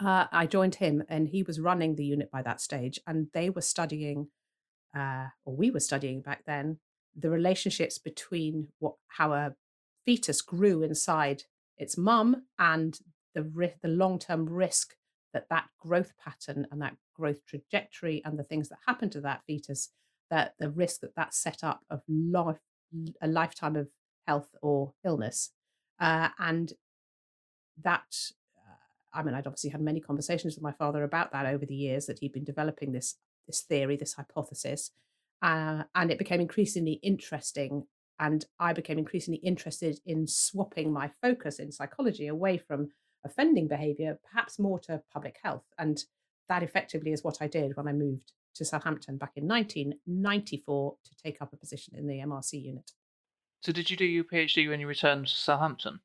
Uh, 0.01 0.25
I 0.32 0.46
joined 0.46 0.75
him, 0.75 1.03
and 1.10 1.29
he 1.29 1.44
was 1.44 1.60
running 1.60 1.96
the 1.96 2.05
unit 2.05 2.29
by 2.32 2.41
that 2.41 2.62
stage, 2.62 3.00
and 3.08 3.27
they 3.34 3.50
were 3.50 3.62
studying, 3.62 4.27
uh, 4.96 5.27
or 5.46 5.55
we 5.55 5.72
were 5.72 5.79
studying 5.79 6.22
back 6.22 6.44
then, 6.46 6.79
the 7.15 7.29
relationships 7.29 7.98
between 7.98 8.67
what 8.79 8.96
how 9.08 9.34
a 9.34 9.55
fetus 10.05 10.41
grew 10.41 10.84
inside 10.84 11.44
its 11.77 11.98
mum 11.98 12.44
and 12.60 13.00
the 13.34 13.74
the 13.82 13.88
long 13.88 14.20
term 14.20 14.46
risk 14.46 14.96
that 15.36 15.50
that 15.50 15.68
growth 15.77 16.13
pattern 16.18 16.65
and 16.72 16.82
that 16.82 16.96
growth 17.13 17.46
trajectory 17.46 18.22
and 18.24 18.39
the 18.39 18.44
things 18.44 18.70
that 18.70 18.80
happen 18.88 19.10
to 19.10 19.22
that 19.22 19.42
fetus, 19.46 19.92
that 20.32 20.56
the 20.60 20.72
risk 20.72 21.01
that 21.01 21.13
that 21.15 21.34
set 21.34 21.62
up 21.62 21.82
of 21.89 22.01
life 22.08 22.58
a 23.22 23.27
lifetime 23.27 23.75
of 23.75 23.89
health 24.25 24.56
or 24.62 24.94
illness, 25.04 25.51
uh, 26.00 26.30
and 26.39 26.72
that 27.84 28.15
I 29.13 29.24
mean, 29.24 29.36
I'd 29.36 29.48
obviously 29.48 29.70
had 29.70 29.82
many 29.82 30.00
conversations 30.00 30.56
with 30.56 30.63
my 30.63 30.72
father 30.72 31.04
about 31.04 31.32
that 31.32 31.46
over 31.46 31.65
the 31.65 31.75
years 31.75 32.06
that 32.06 32.20
he'd 32.20 32.34
been 32.34 32.44
developing 32.44 32.92
this 32.92 33.15
this 33.46 33.62
theory, 33.62 33.98
this 33.98 34.13
hypothesis, 34.13 34.92
uh, 35.42 35.84
and 35.94 36.12
it 36.12 36.18
became 36.18 36.42
increasingly 36.42 36.94
interesting. 37.04 37.86
And 38.18 38.46
I 38.60 38.72
became 38.72 38.98
increasingly 38.98 39.39
interested 39.39 40.00
in 40.06 40.25
swapping 40.27 40.94
my 40.94 41.12
focus 41.22 41.60
in 41.60 41.74
psychology 41.74 42.27
away 42.27 42.58
from 42.58 42.92
offending 43.25 43.67
behaviour, 43.67 44.20
perhaps 44.32 44.60
more 44.60 44.79
to 44.79 45.01
public 45.12 45.38
health. 45.44 45.65
And 45.77 46.03
that 46.48 46.63
effectively 46.63 47.12
is 47.12 47.24
what 47.24 47.41
I 47.41 47.48
did 47.48 47.75
when 47.75 47.88
I 47.88 47.94
moved 47.94 48.32
to 48.55 48.63
Southampton 48.63 49.17
back 49.17 49.34
in 49.36 49.48
1994 49.48 50.96
to 51.03 51.15
take 51.22 51.41
up 51.41 51.51
a 51.51 51.58
position 51.58 51.96
in 51.98 52.08
the 52.08 52.20
MRC 52.20 52.63
unit. 52.63 52.91
So, 53.62 53.72
did 53.72 53.89
you 53.89 53.98
do 53.98 54.05
your 54.05 54.24
PhD 54.24 54.70
when 54.70 54.79
you 54.79 54.88
returned 54.88 55.27
to 55.27 55.34
Southampton? 55.34 56.00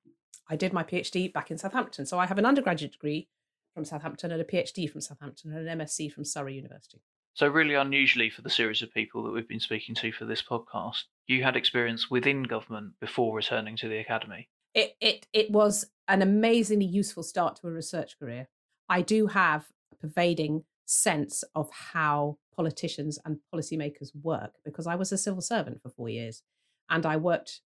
I 0.51 0.57
did 0.57 0.73
my 0.73 0.83
PhD 0.83 1.33
back 1.33 1.51
in 1.53 1.59
Southampton. 1.59 2.07
So 2.07 2.19
I 2.19 2.27
have 2.27 2.39
an 2.39 2.45
undergraduate 2.45 2.93
degree 2.93 3.29
from 3.73 3.85
Southampton 3.85 4.33
and 4.33 4.41
a 4.41 4.45
PhD 4.45 4.91
from 4.91 5.01
Southampton 5.01 5.53
and 5.53 5.69
an 5.69 5.79
MSc 5.79 6.13
from 6.13 6.25
Surrey 6.25 6.55
University. 6.55 7.01
So, 7.35 7.47
really 7.47 7.75
unusually 7.75 8.29
for 8.29 8.43
the 8.43 8.51
series 8.51 8.83
of 8.83 8.93
people 8.93 9.23
that 9.23 9.31
we've 9.31 9.47
been 9.47 9.61
speaking 9.61 9.95
to 9.97 10.11
for 10.11 10.25
this 10.25 10.43
podcast, 10.43 11.05
you 11.29 11.45
had 11.45 11.55
experience 11.55 12.11
within 12.11 12.43
government 12.43 12.95
before 13.01 13.37
returning 13.37 13.77
to 13.77 13.89
the 13.89 13.99
academy. 13.99 14.49
It, 14.75 14.95
it, 15.01 15.27
it 15.33 15.51
was 15.51 15.87
an 16.09 16.23
amazingly 16.23 16.87
useful 16.87 17.23
start 17.23 17.57
to 17.57 17.69
a 17.69 17.71
research 17.71 18.19
career. 18.19 18.49
I 18.89 19.03
do 19.03 19.29
have 19.29 19.67
a 19.93 19.97
pervading 19.97 20.65
sense 20.87 21.45
of 21.55 21.71
how 21.71 22.39
politicians 22.55 23.19
and 23.25 23.39
policymakers 23.55 24.11
work 24.23 24.55
because 24.65 24.87
I 24.87 24.97
was 24.97 25.13
a 25.13 25.19
civil 25.19 25.41
servant 25.41 25.81
for 25.83 25.91
four 25.91 26.09
years 26.09 26.43
and 26.89 27.07
I 27.07 27.17
worked 27.17 27.61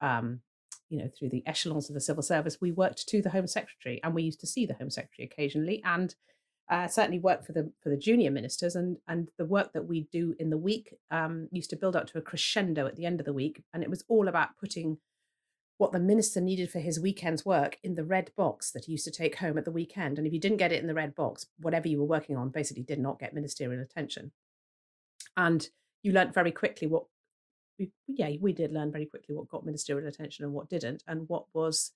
um, 0.00 0.40
you 0.88 0.98
know, 0.98 1.08
through 1.08 1.28
the 1.28 1.42
echelons 1.46 1.88
of 1.88 1.94
the 1.94 2.00
civil 2.00 2.22
service, 2.22 2.58
we 2.60 2.72
worked 2.72 3.06
to 3.08 3.20
the 3.20 3.30
Home 3.30 3.46
Secretary, 3.46 4.00
and 4.02 4.14
we 4.14 4.22
used 4.22 4.40
to 4.40 4.46
see 4.46 4.66
the 4.66 4.74
Home 4.74 4.90
Secretary 4.90 5.28
occasionally, 5.30 5.82
and 5.84 6.14
uh, 6.70 6.86
certainly 6.86 7.18
worked 7.18 7.46
for 7.46 7.52
the 7.52 7.72
for 7.82 7.90
the 7.90 7.96
junior 7.96 8.30
ministers, 8.30 8.74
and 8.74 8.96
and 9.06 9.30
the 9.38 9.44
work 9.44 9.72
that 9.72 9.86
we 9.86 10.08
do 10.12 10.34
in 10.38 10.50
the 10.50 10.56
week 10.56 10.94
um, 11.10 11.48
used 11.50 11.70
to 11.70 11.76
build 11.76 11.96
up 11.96 12.06
to 12.08 12.18
a 12.18 12.22
crescendo 12.22 12.86
at 12.86 12.96
the 12.96 13.04
end 13.06 13.20
of 13.20 13.26
the 13.26 13.32
week, 13.32 13.62
and 13.72 13.82
it 13.82 13.90
was 13.90 14.04
all 14.08 14.28
about 14.28 14.56
putting 14.58 14.98
what 15.78 15.92
the 15.92 16.00
minister 16.00 16.40
needed 16.40 16.70
for 16.70 16.80
his 16.80 17.00
weekend's 17.00 17.46
work 17.46 17.78
in 17.84 17.94
the 17.94 18.04
red 18.04 18.32
box 18.36 18.72
that 18.72 18.84
he 18.84 18.92
used 18.92 19.04
to 19.04 19.12
take 19.12 19.36
home 19.36 19.56
at 19.56 19.64
the 19.64 19.70
weekend. 19.70 20.18
And 20.18 20.26
if 20.26 20.32
you 20.32 20.40
didn't 20.40 20.58
get 20.58 20.72
it 20.72 20.80
in 20.80 20.88
the 20.88 20.94
red 20.94 21.14
box, 21.14 21.46
whatever 21.60 21.86
you 21.88 21.98
were 21.98 22.04
working 22.04 22.36
on 22.36 22.50
basically 22.50 22.82
did 22.82 22.98
not 22.98 23.20
get 23.20 23.32
ministerial 23.32 23.80
attention. 23.80 24.32
And 25.36 25.66
you 26.02 26.12
learnt 26.12 26.34
very 26.34 26.50
quickly 26.50 26.88
what 26.88 27.04
we, 27.78 27.92
yeah, 28.08 28.30
we 28.40 28.52
did 28.52 28.72
learn 28.72 28.90
very 28.90 29.06
quickly 29.06 29.36
what 29.36 29.48
got 29.48 29.64
ministerial 29.64 30.08
attention 30.08 30.44
and 30.44 30.52
what 30.52 30.68
didn't, 30.68 31.04
and 31.06 31.28
what 31.28 31.44
was 31.54 31.92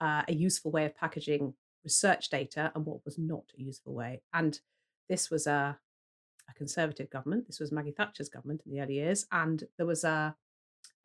uh, 0.00 0.22
a 0.26 0.32
useful 0.32 0.70
way 0.70 0.86
of 0.86 0.96
packaging 0.96 1.52
research 1.84 2.30
data 2.30 2.72
and 2.74 2.86
what 2.86 3.04
was 3.04 3.18
not 3.18 3.44
a 3.58 3.62
useful 3.62 3.92
way. 3.92 4.22
And 4.32 4.58
this 5.10 5.30
was 5.30 5.46
a, 5.46 5.78
a 6.48 6.54
conservative 6.54 7.10
government. 7.10 7.46
This 7.46 7.60
was 7.60 7.70
Maggie 7.70 7.92
Thatcher's 7.92 8.30
government 8.30 8.62
in 8.64 8.72
the 8.72 8.80
early 8.80 8.94
years, 8.94 9.26
and 9.30 9.64
there 9.76 9.86
was 9.86 10.04
a, 10.04 10.34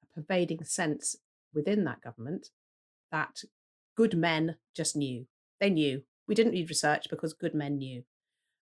a 0.02 0.16
pervading 0.16 0.64
sense 0.64 1.18
within 1.54 1.84
that 1.86 2.02
government 2.02 2.50
that 3.12 3.44
good 3.96 4.18
men 4.18 4.56
just 4.76 4.96
knew. 4.96 5.28
They 5.60 5.70
knew. 5.70 6.04
We 6.28 6.36
didn't 6.36 6.54
need 6.54 6.70
research 6.70 7.08
because 7.10 7.34
good 7.34 7.54
men 7.54 7.78
knew. 7.78 8.04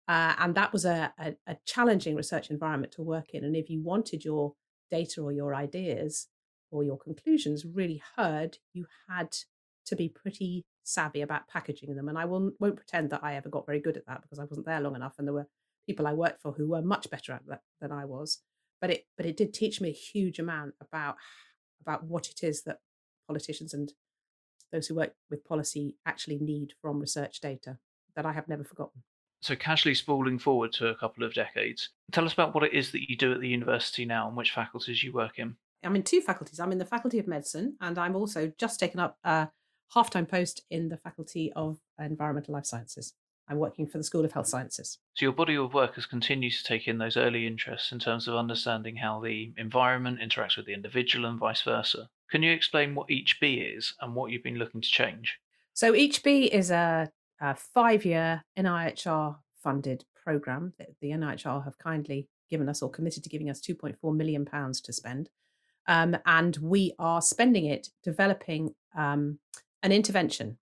Uh, 0.08 0.34
and 0.38 0.54
that 0.54 0.72
was 0.72 0.84
a, 0.86 1.12
a, 1.18 1.34
a, 1.46 1.56
challenging 1.66 2.16
research 2.16 2.50
environment 2.50 2.92
to 2.94 3.02
work 3.02 3.34
in. 3.34 3.44
And 3.44 3.54
if 3.54 3.68
you 3.68 3.82
wanted 3.82 4.24
your 4.24 4.54
data 4.90 5.20
or 5.20 5.32
your 5.32 5.54
ideas 5.54 6.28
or 6.70 6.82
your 6.82 6.96
conclusions 6.96 7.66
really 7.66 8.02
heard, 8.16 8.56
you 8.72 8.86
had 9.06 9.36
to 9.84 9.96
be 9.96 10.08
pretty 10.08 10.64
savvy 10.82 11.20
about 11.20 11.48
packaging 11.48 11.94
them. 11.94 12.08
And 12.08 12.16
I 12.16 12.24
will, 12.24 12.52
won't 12.58 12.76
pretend 12.76 13.10
that 13.10 13.22
I 13.22 13.34
ever 13.34 13.50
got 13.50 13.66
very 13.66 13.80
good 13.80 13.98
at 13.98 14.06
that 14.06 14.22
because 14.22 14.38
I 14.38 14.44
wasn't 14.44 14.66
there 14.66 14.80
long 14.80 14.96
enough, 14.96 15.14
and 15.18 15.28
there 15.28 15.34
were 15.34 15.48
people 15.86 16.06
I 16.06 16.14
worked 16.14 16.40
for 16.40 16.52
who 16.52 16.68
were 16.68 16.82
much 16.82 17.10
better 17.10 17.32
at 17.32 17.46
that 17.46 17.60
than 17.80 17.92
I 17.92 18.06
was. 18.06 18.38
But 18.80 18.90
it, 18.90 19.04
but 19.16 19.26
it 19.26 19.36
did 19.36 19.52
teach 19.52 19.80
me 19.80 19.90
a 19.90 19.92
huge 19.92 20.38
amount 20.38 20.74
about 20.80 21.16
about 21.80 22.04
what 22.04 22.28
it 22.28 22.42
is 22.42 22.62
that 22.62 22.78
politicians 23.26 23.74
and 23.74 23.92
those 24.72 24.86
who 24.86 24.94
work 24.94 25.14
with 25.30 25.44
policy 25.44 25.96
actually 26.06 26.38
need 26.38 26.72
from 26.80 27.00
research 27.00 27.40
data 27.40 27.78
that 28.16 28.26
I 28.26 28.32
have 28.32 28.48
never 28.48 28.64
forgotten. 28.64 29.02
So, 29.40 29.54
casually 29.54 29.94
spooling 29.94 30.38
forward 30.38 30.72
to 30.74 30.88
a 30.88 30.96
couple 30.96 31.22
of 31.22 31.32
decades, 31.32 31.90
tell 32.10 32.24
us 32.24 32.32
about 32.32 32.54
what 32.54 32.64
it 32.64 32.72
is 32.72 32.90
that 32.90 33.08
you 33.08 33.16
do 33.16 33.32
at 33.32 33.40
the 33.40 33.48
university 33.48 34.04
now 34.04 34.26
and 34.26 34.36
which 34.36 34.50
faculties 34.50 35.02
you 35.02 35.12
work 35.12 35.38
in. 35.38 35.56
I'm 35.84 35.94
in 35.94 36.02
two 36.02 36.20
faculties. 36.20 36.58
I'm 36.58 36.72
in 36.72 36.78
the 36.78 36.84
Faculty 36.84 37.20
of 37.20 37.28
Medicine, 37.28 37.76
and 37.80 37.98
I'm 37.98 38.16
also 38.16 38.52
just 38.58 38.80
taken 38.80 38.98
up 38.98 39.16
a 39.22 39.48
half 39.94 40.10
time 40.10 40.26
post 40.26 40.62
in 40.70 40.88
the 40.88 40.96
Faculty 40.96 41.52
of 41.54 41.78
Environmental 42.00 42.54
Life 42.54 42.66
Sciences. 42.66 43.14
I'm 43.48 43.58
working 43.58 43.86
for 43.86 43.98
the 43.98 44.04
School 44.04 44.24
of 44.24 44.32
Health 44.32 44.46
Sciences. 44.46 44.98
So, 45.14 45.24
your 45.24 45.32
body 45.32 45.56
of 45.56 45.74
work 45.74 45.94
has 45.94 46.06
continued 46.06 46.52
to 46.52 46.64
take 46.64 46.86
in 46.86 46.98
those 46.98 47.16
early 47.16 47.46
interests 47.46 47.92
in 47.92 47.98
terms 47.98 48.28
of 48.28 48.34
understanding 48.34 48.96
how 48.96 49.20
the 49.20 49.52
environment 49.56 50.20
interacts 50.20 50.56
with 50.56 50.66
the 50.66 50.74
individual 50.74 51.26
and 51.26 51.38
vice 51.38 51.62
versa. 51.62 52.08
Can 52.30 52.42
you 52.42 52.52
explain 52.52 52.94
what 52.94 53.08
EachB 53.08 53.76
is 53.76 53.94
and 54.00 54.14
what 54.14 54.30
you've 54.30 54.42
been 54.42 54.58
looking 54.58 54.80
to 54.80 54.88
change? 54.88 55.38
So, 55.72 55.92
EachB 55.92 56.48
is 56.48 56.70
a 56.70 57.10
a 57.40 57.54
five 57.54 58.04
year 58.04 58.44
NIHR 58.58 59.36
funded 59.62 60.04
program 60.22 60.72
that 60.78 60.88
the 61.00 61.10
NIHR 61.10 61.64
have 61.64 61.78
kindly 61.78 62.28
given 62.50 62.68
us 62.68 62.82
or 62.82 62.90
committed 62.90 63.22
to 63.24 63.28
giving 63.28 63.50
us 63.50 63.60
2.4 63.60 64.16
million 64.16 64.44
pounds 64.44 64.80
to 64.80 64.92
spend. 64.92 65.28
Um, 65.86 66.16
and 66.26 66.56
we 66.58 66.92
are 66.98 67.22
spending 67.22 67.66
it 67.66 67.88
developing 68.02 68.74
um, 68.96 69.38
an 69.82 69.92
intervention 69.92 70.58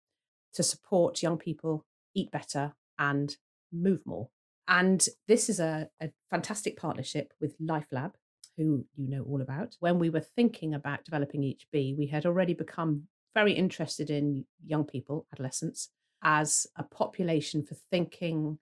to 0.54 0.62
support 0.62 1.22
young 1.22 1.38
people 1.38 1.84
eat 2.16 2.32
better 2.32 2.74
and 2.98 3.36
move 3.72 4.00
more. 4.04 4.28
And 4.68 5.06
this 5.28 5.48
is 5.48 5.60
a, 5.60 5.88
a 6.00 6.10
fantastic 6.30 6.76
partnership 6.76 7.32
with 7.40 7.60
LifeLab, 7.60 8.12
who 8.56 8.84
you 8.96 9.08
know 9.08 9.22
all 9.22 9.42
about. 9.42 9.76
When 9.78 9.98
we 9.98 10.10
were 10.10 10.20
thinking 10.20 10.74
about 10.74 11.04
developing 11.04 11.42
EachB, 11.42 11.96
we 11.96 12.06
had 12.06 12.26
already 12.26 12.54
become 12.54 13.04
very 13.34 13.52
interested 13.52 14.10
in 14.10 14.44
young 14.64 14.84
people, 14.84 15.26
adolescents, 15.32 15.90
as 16.24 16.66
a 16.76 16.82
population 16.82 17.62
for 17.62 17.76
thinking 17.90 18.58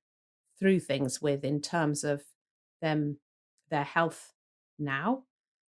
through 0.59 0.81
things 0.81 1.23
with 1.23 1.45
in 1.45 1.61
terms 1.61 2.05
of 2.05 2.23
them 2.83 3.19
their 3.71 3.85
health 3.85 4.33
now 4.79 5.23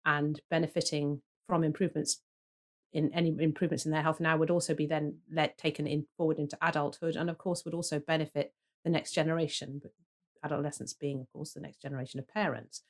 and 0.06 0.40
benefiting 0.50 1.22
from 1.48 1.64
improvements 1.64 2.22
in 2.94 3.14
any 3.14 3.36
improvements 3.40 3.86
in 3.86 3.92
their 3.92 4.02
health 4.02 4.20
now 4.20 4.38
would 4.38 4.50
also 4.50 4.74
be 4.74 4.86
then 4.86 5.18
let 5.32 5.58
taken 5.58 5.88
in 5.88 6.06
forward 6.18 6.38
into 6.38 6.58
adulthood 6.62 7.16
and 7.16 7.30
of 7.30 7.38
course 7.38 7.66
would 7.66 7.74
also 7.74 8.00
benefit 8.00 8.54
the 8.84 8.90
next 8.90 9.12
generation 9.12 9.82
adolescents 10.44 10.94
being 10.94 11.22
of 11.22 11.32
course 11.32 11.54
the 11.54 11.62
next 11.62 11.82
generation 11.82 12.20
of 12.20 12.28
parents 12.28 12.84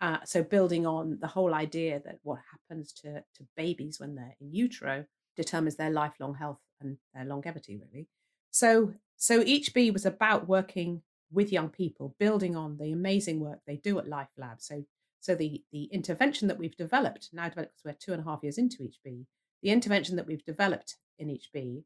uh, 0.00 0.18
so 0.24 0.42
building 0.42 0.86
on 0.86 1.18
the 1.20 1.26
whole 1.26 1.54
idea 1.54 2.00
that 2.04 2.18
what 2.22 2.38
happens 2.52 2.92
to, 2.92 3.14
to 3.34 3.44
babies 3.56 3.98
when 3.98 4.14
they're 4.14 4.36
in 4.40 4.52
utero 4.52 5.04
determines 5.36 5.76
their 5.76 5.90
lifelong 5.90 6.34
health 6.34 6.60
and 6.80 6.98
their 7.14 7.24
longevity 7.24 7.76
really 7.76 8.06
so, 8.50 8.94
so 9.16 9.42
EachB 9.42 9.92
was 9.92 10.06
about 10.06 10.48
working 10.48 11.02
with 11.30 11.52
young 11.52 11.68
people, 11.68 12.14
building 12.18 12.56
on 12.56 12.78
the 12.78 12.92
amazing 12.92 13.40
work 13.40 13.60
they 13.66 13.76
do 13.76 13.98
at 13.98 14.08
Life 14.08 14.28
Lab. 14.36 14.60
So, 14.60 14.84
so 15.20 15.34
the 15.34 15.62
the 15.72 15.84
intervention 15.84 16.48
that 16.48 16.58
we've 16.58 16.76
developed 16.76 17.28
now 17.32 17.48
developed 17.48 17.74
because 17.74 17.84
we're 17.84 17.98
two 18.00 18.12
and 18.12 18.22
a 18.22 18.24
half 18.24 18.40
years 18.42 18.58
into 18.58 18.82
EachB, 18.82 19.26
the 19.62 19.70
intervention 19.70 20.16
that 20.16 20.26
we've 20.26 20.44
developed 20.44 20.96
in 21.18 21.28
EachB 21.28 21.82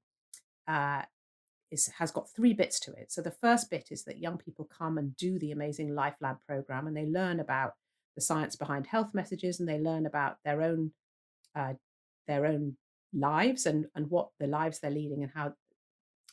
uh, 0.68 1.02
is 1.70 1.86
has 1.98 2.10
got 2.10 2.28
three 2.34 2.52
bits 2.52 2.78
to 2.80 2.92
it. 2.92 3.10
So 3.10 3.22
the 3.22 3.30
first 3.30 3.70
bit 3.70 3.88
is 3.90 4.04
that 4.04 4.18
young 4.18 4.38
people 4.38 4.68
come 4.76 4.98
and 4.98 5.16
do 5.16 5.38
the 5.38 5.52
amazing 5.52 5.94
Life 5.94 6.16
Lab 6.20 6.36
program, 6.46 6.86
and 6.86 6.96
they 6.96 7.06
learn 7.06 7.40
about 7.40 7.72
the 8.14 8.20
science 8.20 8.56
behind 8.56 8.86
health 8.86 9.14
messages, 9.14 9.58
and 9.58 9.68
they 9.68 9.78
learn 9.78 10.06
about 10.06 10.36
their 10.44 10.62
own 10.62 10.92
uh, 11.56 11.74
their 12.28 12.46
own 12.46 12.76
lives 13.14 13.66
and 13.66 13.86
and 13.94 14.08
what 14.10 14.28
the 14.38 14.46
lives 14.46 14.78
they're 14.78 14.90
leading 14.90 15.22
and 15.22 15.32
how 15.34 15.52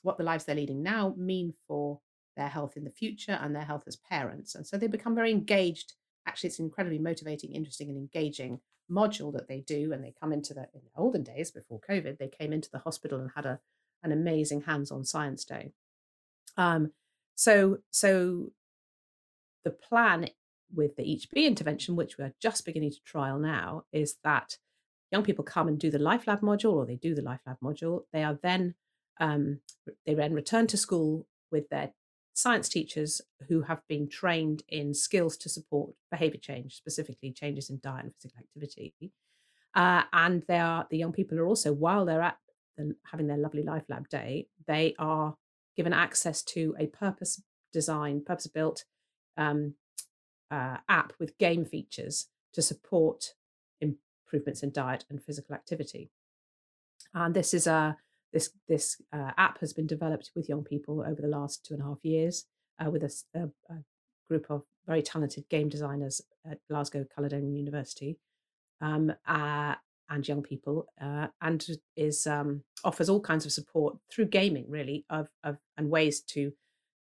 what 0.01 0.17
the 0.17 0.23
lives 0.23 0.45
they're 0.45 0.55
leading 0.55 0.81
now 0.81 1.13
mean 1.17 1.53
for 1.67 1.99
their 2.37 2.47
health 2.47 2.77
in 2.77 2.85
the 2.85 2.91
future 2.91 3.37
and 3.41 3.53
their 3.53 3.65
health 3.65 3.83
as 3.85 3.97
parents. 3.97 4.55
And 4.55 4.65
so 4.65 4.77
they 4.77 4.87
become 4.87 5.15
very 5.15 5.31
engaged. 5.31 5.93
Actually, 6.25 6.49
it's 6.49 6.59
incredibly 6.59 6.99
motivating, 6.99 7.51
interesting, 7.51 7.89
and 7.89 7.97
engaging 7.97 8.59
module 8.89 9.33
that 9.33 9.47
they 9.47 9.59
do. 9.59 9.93
And 9.93 10.03
they 10.03 10.13
come 10.19 10.33
into 10.33 10.53
the 10.53 10.67
in 10.73 10.81
the 10.83 11.01
olden 11.01 11.23
days 11.23 11.51
before 11.51 11.79
COVID, 11.89 12.17
they 12.17 12.27
came 12.27 12.53
into 12.53 12.69
the 12.71 12.79
hospital 12.79 13.19
and 13.19 13.31
had 13.35 13.45
a 13.45 13.59
an 14.01 14.11
amazing 14.11 14.61
hands-on 14.61 15.03
science 15.03 15.43
day. 15.43 15.73
Um, 16.57 16.91
so 17.35 17.79
so 17.91 18.51
the 19.63 19.71
plan 19.71 20.29
with 20.73 20.95
the 20.95 21.03
EachB 21.03 21.45
intervention, 21.45 21.95
which 21.95 22.17
we're 22.17 22.33
just 22.39 22.65
beginning 22.65 22.91
to 22.91 23.03
trial 23.03 23.39
now, 23.39 23.85
is 23.91 24.17
that 24.23 24.57
young 25.11 25.23
people 25.23 25.43
come 25.43 25.67
and 25.67 25.79
do 25.79 25.89
the 25.89 25.99
Life 25.99 26.27
Lab 26.27 26.41
module, 26.41 26.73
or 26.73 26.85
they 26.85 26.95
do 26.95 27.15
the 27.15 27.21
Life 27.21 27.41
Lab 27.45 27.57
module. 27.63 28.03
They 28.13 28.23
are 28.23 28.39
then 28.41 28.75
um, 29.19 29.59
they 30.05 30.13
then 30.13 30.33
return 30.33 30.67
to 30.67 30.77
school 30.77 31.27
with 31.51 31.69
their 31.69 31.91
science 32.39 32.69
teachers 32.69 33.21
who 33.49 33.61
have 33.61 33.81
been 33.89 34.07
trained 34.07 34.63
in 34.69 34.93
skills 34.93 35.35
to 35.35 35.49
support 35.49 35.91
behavior 36.09 36.39
change, 36.39 36.75
specifically 36.75 37.33
changes 37.33 37.69
in 37.69 37.79
diet 37.83 38.05
and 38.05 38.13
physical 38.15 38.39
activity. 38.39 38.93
Uh, 39.75 40.03
and 40.13 40.43
they 40.47 40.57
are 40.57 40.87
the 40.89 40.97
young 40.97 41.11
people 41.11 41.37
are 41.37 41.45
also 41.45 41.73
while 41.73 42.05
they're 42.05 42.21
at 42.21 42.37
the, 42.77 42.95
having 43.11 43.27
their 43.27 43.37
lovely 43.37 43.61
Life 43.61 43.83
Lab 43.89 44.07
day, 44.07 44.47
they 44.67 44.95
are 44.97 45.35
given 45.75 45.91
access 45.91 46.41
to 46.43 46.75
a 46.79 46.87
purpose 46.87 47.41
designed, 47.73 48.25
purpose 48.25 48.47
built 48.47 48.85
um, 49.37 49.73
uh, 50.49 50.77
app 50.87 51.11
with 51.19 51.37
game 51.37 51.65
features 51.65 52.27
to 52.53 52.61
support 52.61 53.33
improvements 53.81 54.63
in 54.63 54.71
diet 54.71 55.03
and 55.09 55.21
physical 55.21 55.53
activity. 55.53 56.09
And 57.13 57.35
this 57.35 57.53
is 57.53 57.67
a 57.67 57.97
this 58.33 58.51
this 58.67 59.01
uh, 59.13 59.31
app 59.37 59.59
has 59.59 59.73
been 59.73 59.87
developed 59.87 60.31
with 60.35 60.49
young 60.49 60.63
people 60.63 61.01
over 61.01 61.21
the 61.21 61.27
last 61.27 61.65
two 61.65 61.73
and 61.73 61.83
a 61.83 61.85
half 61.85 62.03
years 62.03 62.45
uh, 62.79 62.89
with 62.89 63.03
a, 63.03 63.11
a, 63.35 63.43
a, 63.73 63.83
group 64.29 64.45
of 64.51 64.61
very 64.85 65.01
talented 65.01 65.43
game 65.49 65.69
designers 65.69 66.21
at 66.49 66.59
Glasgow 66.69 67.03
Caledonian 67.15 67.55
University 67.55 68.19
um, 68.79 69.11
uh, 69.27 69.73
and 70.09 70.27
young 70.27 70.43
people, 70.43 70.87
uh, 71.01 71.27
and 71.41 71.65
is 71.95 72.27
um, 72.27 72.63
offers 72.83 73.09
all 73.09 73.19
kinds 73.19 73.45
of 73.45 73.51
support 73.51 73.97
through 74.11 74.25
gaming, 74.25 74.65
really, 74.67 75.05
of, 75.09 75.29
of 75.43 75.57
and 75.77 75.89
ways 75.89 76.21
to 76.21 76.53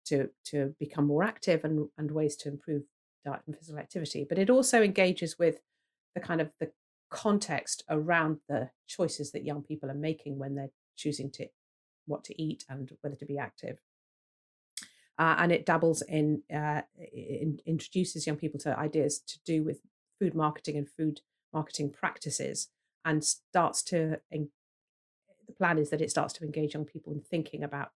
to 0.05 0.29
to 0.45 0.73
become 0.79 1.05
more 1.05 1.23
active 1.23 1.63
and 1.63 1.87
and 1.97 2.11
ways 2.11 2.35
to 2.35 2.49
improve 2.49 2.83
diet 3.25 3.41
and 3.45 3.55
physical 3.55 3.79
activity. 3.79 4.25
But 4.27 4.39
it 4.39 4.49
also 4.49 4.81
engages 4.81 5.37
with 5.37 5.59
the 6.15 6.21
kind 6.21 6.41
of 6.41 6.51
the 6.59 6.71
context 7.09 7.83
around 7.89 8.39
the 8.47 8.69
choices 8.87 9.31
that 9.31 9.45
young 9.45 9.63
people 9.63 9.89
are 9.89 9.95
making 9.95 10.37
when 10.37 10.55
they're 10.55 10.71
choosing 10.99 11.31
to 11.31 11.47
what 12.05 12.23
to 12.25 12.41
eat 12.41 12.65
and 12.69 12.91
whether 13.01 13.15
to 13.15 13.25
be 13.25 13.37
active. 13.37 13.77
Uh, 15.17 15.35
and 15.37 15.51
it 15.51 15.65
dabbles 15.65 16.01
in, 16.03 16.41
uh, 16.53 16.81
in, 17.13 17.59
introduces 17.65 18.25
young 18.25 18.37
people 18.37 18.59
to 18.59 18.77
ideas 18.77 19.19
to 19.19 19.37
do 19.45 19.63
with 19.63 19.81
food 20.19 20.33
marketing 20.33 20.77
and 20.77 20.87
food 20.89 21.21
marketing 21.53 21.91
practices 21.91 22.69
and 23.05 23.23
starts 23.23 23.83
to 23.83 24.19
en- 24.31 24.49
the 25.47 25.53
plan 25.53 25.77
is 25.77 25.89
that 25.89 26.01
it 26.01 26.11
starts 26.11 26.33
to 26.33 26.43
engage 26.43 26.73
young 26.73 26.85
people 26.85 27.11
in 27.11 27.21
thinking 27.21 27.63
about 27.63 27.89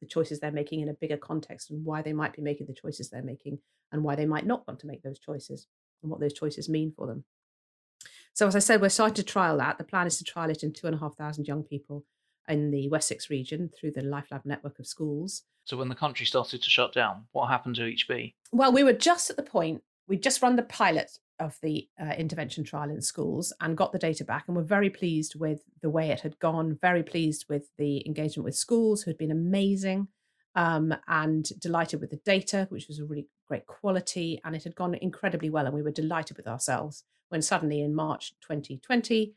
the 0.00 0.06
choices 0.06 0.38
they're 0.38 0.52
making 0.52 0.80
in 0.80 0.88
a 0.88 0.94
bigger 0.94 1.16
context 1.16 1.70
and 1.70 1.84
why 1.84 2.02
they 2.02 2.12
might 2.12 2.32
be 2.32 2.42
making 2.42 2.66
the 2.66 2.74
choices 2.74 3.08
they're 3.08 3.22
making 3.22 3.58
and 3.90 4.04
why 4.04 4.14
they 4.14 4.26
might 4.26 4.46
not 4.46 4.66
want 4.66 4.78
to 4.78 4.86
make 4.86 5.02
those 5.02 5.18
choices 5.18 5.66
and 6.02 6.10
what 6.10 6.20
those 6.20 6.32
choices 6.32 6.68
mean 6.68 6.92
for 6.96 7.06
them 7.06 7.24
so 8.34 8.46
as 8.46 8.54
i 8.54 8.60
said 8.60 8.80
we're 8.80 8.88
starting 8.88 9.14
to 9.14 9.22
trial 9.22 9.58
that 9.58 9.78
the 9.78 9.84
plan 9.84 10.06
is 10.06 10.18
to 10.18 10.24
trial 10.24 10.50
it 10.50 10.62
in 10.62 10.72
two 10.72 10.86
and 10.86 10.94
a 10.94 10.98
half 10.98 11.16
thousand 11.16 11.48
young 11.48 11.64
people 11.64 12.04
in 12.48 12.70
the 12.70 12.88
Wessex 12.88 13.30
region 13.30 13.70
through 13.78 13.92
the 13.92 14.02
LifeLab 14.02 14.44
network 14.44 14.78
of 14.78 14.86
schools. 14.86 15.42
So 15.64 15.76
when 15.76 15.88
the 15.88 15.94
country 15.94 16.26
started 16.26 16.62
to 16.62 16.70
shut 16.70 16.92
down, 16.92 17.26
what 17.32 17.48
happened 17.48 17.76
to 17.76 17.82
EachB? 17.82 18.34
Well, 18.52 18.72
we 18.72 18.84
were 18.84 18.92
just 18.92 19.30
at 19.30 19.36
the 19.36 19.42
point, 19.42 19.82
we'd 20.06 20.22
just 20.22 20.42
run 20.42 20.56
the 20.56 20.62
pilot 20.62 21.18
of 21.38 21.56
the 21.62 21.88
uh, 22.00 22.14
intervention 22.16 22.64
trial 22.64 22.90
in 22.90 23.00
schools 23.00 23.52
and 23.60 23.76
got 23.76 23.92
the 23.92 23.98
data 23.98 24.24
back 24.24 24.44
and 24.46 24.56
were 24.56 24.62
very 24.62 24.90
pleased 24.90 25.34
with 25.38 25.62
the 25.82 25.90
way 25.90 26.10
it 26.10 26.20
had 26.20 26.38
gone, 26.38 26.78
very 26.80 27.02
pleased 27.02 27.44
with 27.48 27.68
the 27.76 28.04
engagement 28.06 28.44
with 28.44 28.56
schools 28.56 29.02
who 29.02 29.10
had 29.10 29.18
been 29.18 29.30
amazing 29.30 30.08
um, 30.54 30.94
and 31.06 31.50
delighted 31.60 32.00
with 32.00 32.10
the 32.10 32.20
data, 32.24 32.66
which 32.70 32.88
was 32.88 32.98
a 32.98 33.04
really 33.04 33.28
great 33.46 33.66
quality 33.66 34.40
and 34.44 34.56
it 34.56 34.64
had 34.64 34.74
gone 34.74 34.94
incredibly 34.94 35.50
well 35.50 35.66
and 35.66 35.74
we 35.74 35.82
were 35.82 35.90
delighted 35.90 36.36
with 36.36 36.46
ourselves 36.46 37.04
when 37.28 37.42
suddenly 37.42 37.80
in 37.80 37.94
March 37.94 38.32
2020 38.42 39.34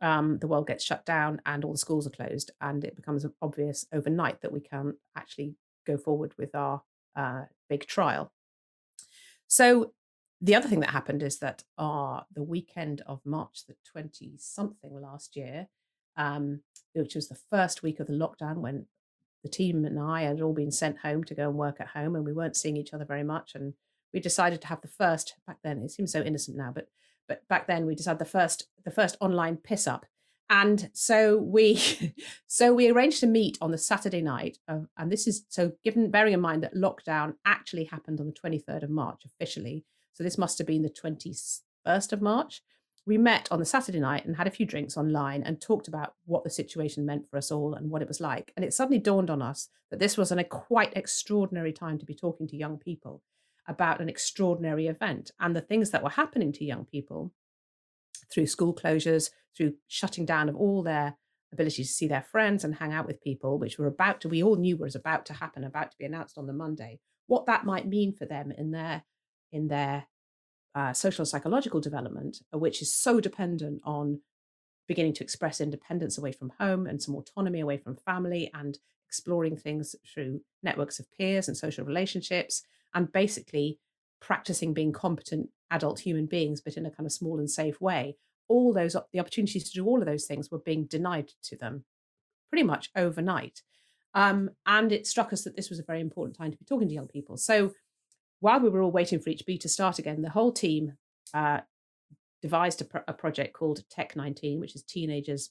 um, 0.00 0.38
the 0.38 0.46
world 0.46 0.66
gets 0.66 0.84
shut 0.84 1.04
down 1.04 1.40
and 1.46 1.64
all 1.64 1.72
the 1.72 1.78
schools 1.78 2.06
are 2.06 2.10
closed, 2.10 2.50
and 2.60 2.84
it 2.84 2.96
becomes 2.96 3.26
obvious 3.42 3.86
overnight 3.92 4.40
that 4.40 4.52
we 4.52 4.60
can't 4.60 4.96
actually 5.16 5.54
go 5.86 5.96
forward 5.96 6.32
with 6.38 6.54
our 6.54 6.82
uh, 7.16 7.42
big 7.68 7.86
trial. 7.86 8.32
So 9.46 9.92
the 10.40 10.54
other 10.54 10.68
thing 10.68 10.80
that 10.80 10.90
happened 10.90 11.22
is 11.22 11.38
that 11.40 11.64
uh, 11.76 12.20
the 12.32 12.42
weekend 12.42 13.02
of 13.06 13.20
March 13.24 13.66
the 13.66 13.74
20 13.92 14.36
something 14.38 15.00
last 15.00 15.36
year, 15.36 15.68
um, 16.16 16.60
which 16.94 17.14
was 17.14 17.28
the 17.28 17.38
first 17.50 17.82
week 17.82 18.00
of 18.00 18.06
the 18.06 18.14
lockdown 18.14 18.56
when 18.56 18.86
the 19.42 19.48
team 19.48 19.84
and 19.84 19.98
I 19.98 20.22
had 20.22 20.40
all 20.40 20.52
been 20.52 20.70
sent 20.70 20.98
home 20.98 21.24
to 21.24 21.34
go 21.34 21.48
and 21.48 21.58
work 21.58 21.80
at 21.80 21.88
home 21.88 22.14
and 22.14 22.24
we 22.24 22.32
weren't 22.32 22.56
seeing 22.56 22.76
each 22.76 22.92
other 22.92 23.04
very 23.04 23.24
much. 23.24 23.54
And 23.54 23.74
we 24.12 24.20
decided 24.20 24.60
to 24.62 24.66
have 24.68 24.80
the 24.80 24.88
first, 24.88 25.34
back 25.46 25.58
then, 25.62 25.82
it 25.82 25.90
seems 25.90 26.12
so 26.12 26.22
innocent 26.22 26.56
now, 26.56 26.72
but 26.74 26.88
but 27.30 27.46
back 27.46 27.68
then 27.68 27.86
we 27.86 27.94
just 27.94 28.08
had 28.08 28.18
the 28.18 28.24
first 28.24 28.66
the 28.84 28.90
first 28.90 29.16
online 29.20 29.56
piss 29.56 29.86
up. 29.86 30.04
And 30.50 30.90
so 30.92 31.38
we 31.38 31.80
so 32.48 32.74
we 32.74 32.90
arranged 32.90 33.20
to 33.20 33.28
meet 33.28 33.56
on 33.60 33.70
the 33.70 33.78
saturday 33.78 34.20
night 34.20 34.58
of, 34.66 34.88
and 34.98 35.12
this 35.12 35.28
is 35.28 35.44
so 35.48 35.72
given 35.84 36.10
bearing 36.10 36.34
in 36.34 36.40
mind 36.40 36.64
that 36.64 36.74
lockdown 36.74 37.34
actually 37.46 37.84
happened 37.84 38.20
on 38.20 38.26
the 38.26 38.32
23rd 38.32 38.82
of 38.82 38.90
march 38.90 39.22
officially 39.24 39.84
so 40.12 40.24
this 40.24 40.36
must 40.36 40.58
have 40.58 40.66
been 40.66 40.82
the 40.82 40.90
21st 40.90 42.12
of 42.12 42.20
march 42.20 42.62
we 43.06 43.16
met 43.16 43.48
on 43.50 43.60
the 43.60 43.64
saturday 43.64 44.00
night 44.00 44.24
and 44.26 44.36
had 44.36 44.46
a 44.48 44.50
few 44.50 44.66
drinks 44.66 44.96
online 44.96 45.42
and 45.44 45.60
talked 45.60 45.88
about 45.88 46.14
what 46.26 46.44
the 46.44 46.50
situation 46.50 47.06
meant 47.06 47.28
for 47.30 47.36
us 47.36 47.50
all 47.50 47.74
and 47.74 47.90
what 47.90 48.02
it 48.02 48.08
was 48.08 48.20
like. 48.20 48.52
And 48.56 48.64
it 48.64 48.74
suddenly 48.74 48.98
dawned 48.98 49.30
on 49.30 49.40
us 49.40 49.68
that 49.90 49.98
this 49.98 50.18
was 50.18 50.30
an, 50.30 50.38
a 50.38 50.44
quite 50.44 50.92
extraordinary 50.96 51.72
time 51.72 51.98
to 51.98 52.04
be 52.04 52.14
talking 52.14 52.46
to 52.48 52.56
young 52.56 52.76
people 52.76 53.22
about 53.70 54.00
an 54.00 54.08
extraordinary 54.08 54.88
event 54.88 55.30
and 55.38 55.54
the 55.54 55.60
things 55.60 55.90
that 55.90 56.02
were 56.02 56.10
happening 56.10 56.52
to 56.52 56.64
young 56.64 56.84
people 56.84 57.32
through 58.30 58.46
school 58.46 58.74
closures, 58.74 59.30
through 59.56 59.74
shutting 59.86 60.26
down 60.26 60.48
of 60.48 60.56
all 60.56 60.82
their 60.82 61.16
ability 61.52 61.84
to 61.84 61.88
see 61.88 62.06
their 62.06 62.22
friends 62.22 62.64
and 62.64 62.74
hang 62.74 62.92
out 62.92 63.06
with 63.06 63.22
people, 63.22 63.58
which 63.58 63.78
were 63.78 63.86
about 63.86 64.20
to, 64.20 64.28
we 64.28 64.42
all 64.42 64.56
knew 64.56 64.76
was 64.76 64.94
about 64.94 65.24
to 65.26 65.32
happen, 65.32 65.64
about 65.64 65.92
to 65.92 65.96
be 65.98 66.04
announced 66.04 66.36
on 66.36 66.46
the 66.46 66.52
Monday, 66.52 66.98
what 67.28 67.46
that 67.46 67.64
might 67.64 67.86
mean 67.86 68.12
for 68.12 68.26
them 68.26 68.52
in 68.52 68.72
their 68.72 69.04
in 69.52 69.68
their 69.68 70.06
uh, 70.74 70.92
social 70.92 71.22
and 71.22 71.28
psychological 71.28 71.80
development, 71.80 72.38
uh, 72.54 72.58
which 72.58 72.80
is 72.82 72.92
so 72.92 73.20
dependent 73.20 73.80
on 73.84 74.20
beginning 74.86 75.12
to 75.12 75.24
express 75.24 75.60
independence 75.60 76.18
away 76.18 76.30
from 76.30 76.52
home 76.58 76.86
and 76.86 77.02
some 77.02 77.16
autonomy 77.16 77.60
away 77.60 77.76
from 77.76 77.96
family 77.96 78.50
and 78.54 78.78
exploring 79.08 79.56
things 79.56 79.96
through 80.06 80.40
networks 80.62 81.00
of 81.00 81.06
peers 81.16 81.48
and 81.48 81.56
social 81.56 81.84
relationships 81.84 82.62
and 82.94 83.12
basically 83.12 83.78
practicing 84.20 84.74
being 84.74 84.92
competent 84.92 85.48
adult 85.70 86.00
human 86.00 86.26
beings, 86.26 86.60
but 86.60 86.76
in 86.76 86.86
a 86.86 86.90
kind 86.90 87.06
of 87.06 87.12
small 87.12 87.38
and 87.38 87.50
safe 87.50 87.80
way. 87.80 88.16
All 88.48 88.72
those 88.72 88.96
the 89.12 89.20
opportunities 89.20 89.70
to 89.70 89.78
do 89.78 89.86
all 89.86 90.00
of 90.00 90.06
those 90.06 90.26
things 90.26 90.50
were 90.50 90.58
being 90.58 90.86
denied 90.86 91.30
to 91.44 91.56
them 91.56 91.84
pretty 92.50 92.64
much 92.64 92.90
overnight. 92.96 93.62
Um, 94.12 94.50
and 94.66 94.90
it 94.90 95.06
struck 95.06 95.32
us 95.32 95.44
that 95.44 95.54
this 95.54 95.70
was 95.70 95.78
a 95.78 95.84
very 95.84 96.00
important 96.00 96.36
time 96.36 96.50
to 96.50 96.56
be 96.56 96.64
talking 96.64 96.88
to 96.88 96.94
young 96.94 97.06
people. 97.06 97.36
So 97.36 97.72
while 98.40 98.58
we 98.58 98.68
were 98.68 98.82
all 98.82 98.90
waiting 98.90 99.20
for 99.20 99.30
EachB 99.30 99.60
to 99.60 99.68
start 99.68 99.98
again, 99.98 100.22
the 100.22 100.30
whole 100.30 100.50
team 100.50 100.94
uh, 101.32 101.60
devised 102.42 102.80
a, 102.80 102.84
pro- 102.84 103.02
a 103.06 103.12
project 103.12 103.54
called 103.54 103.84
Tech 103.88 104.16
19, 104.16 104.58
which 104.58 104.74
is 104.74 104.82
teenagers 104.82 105.50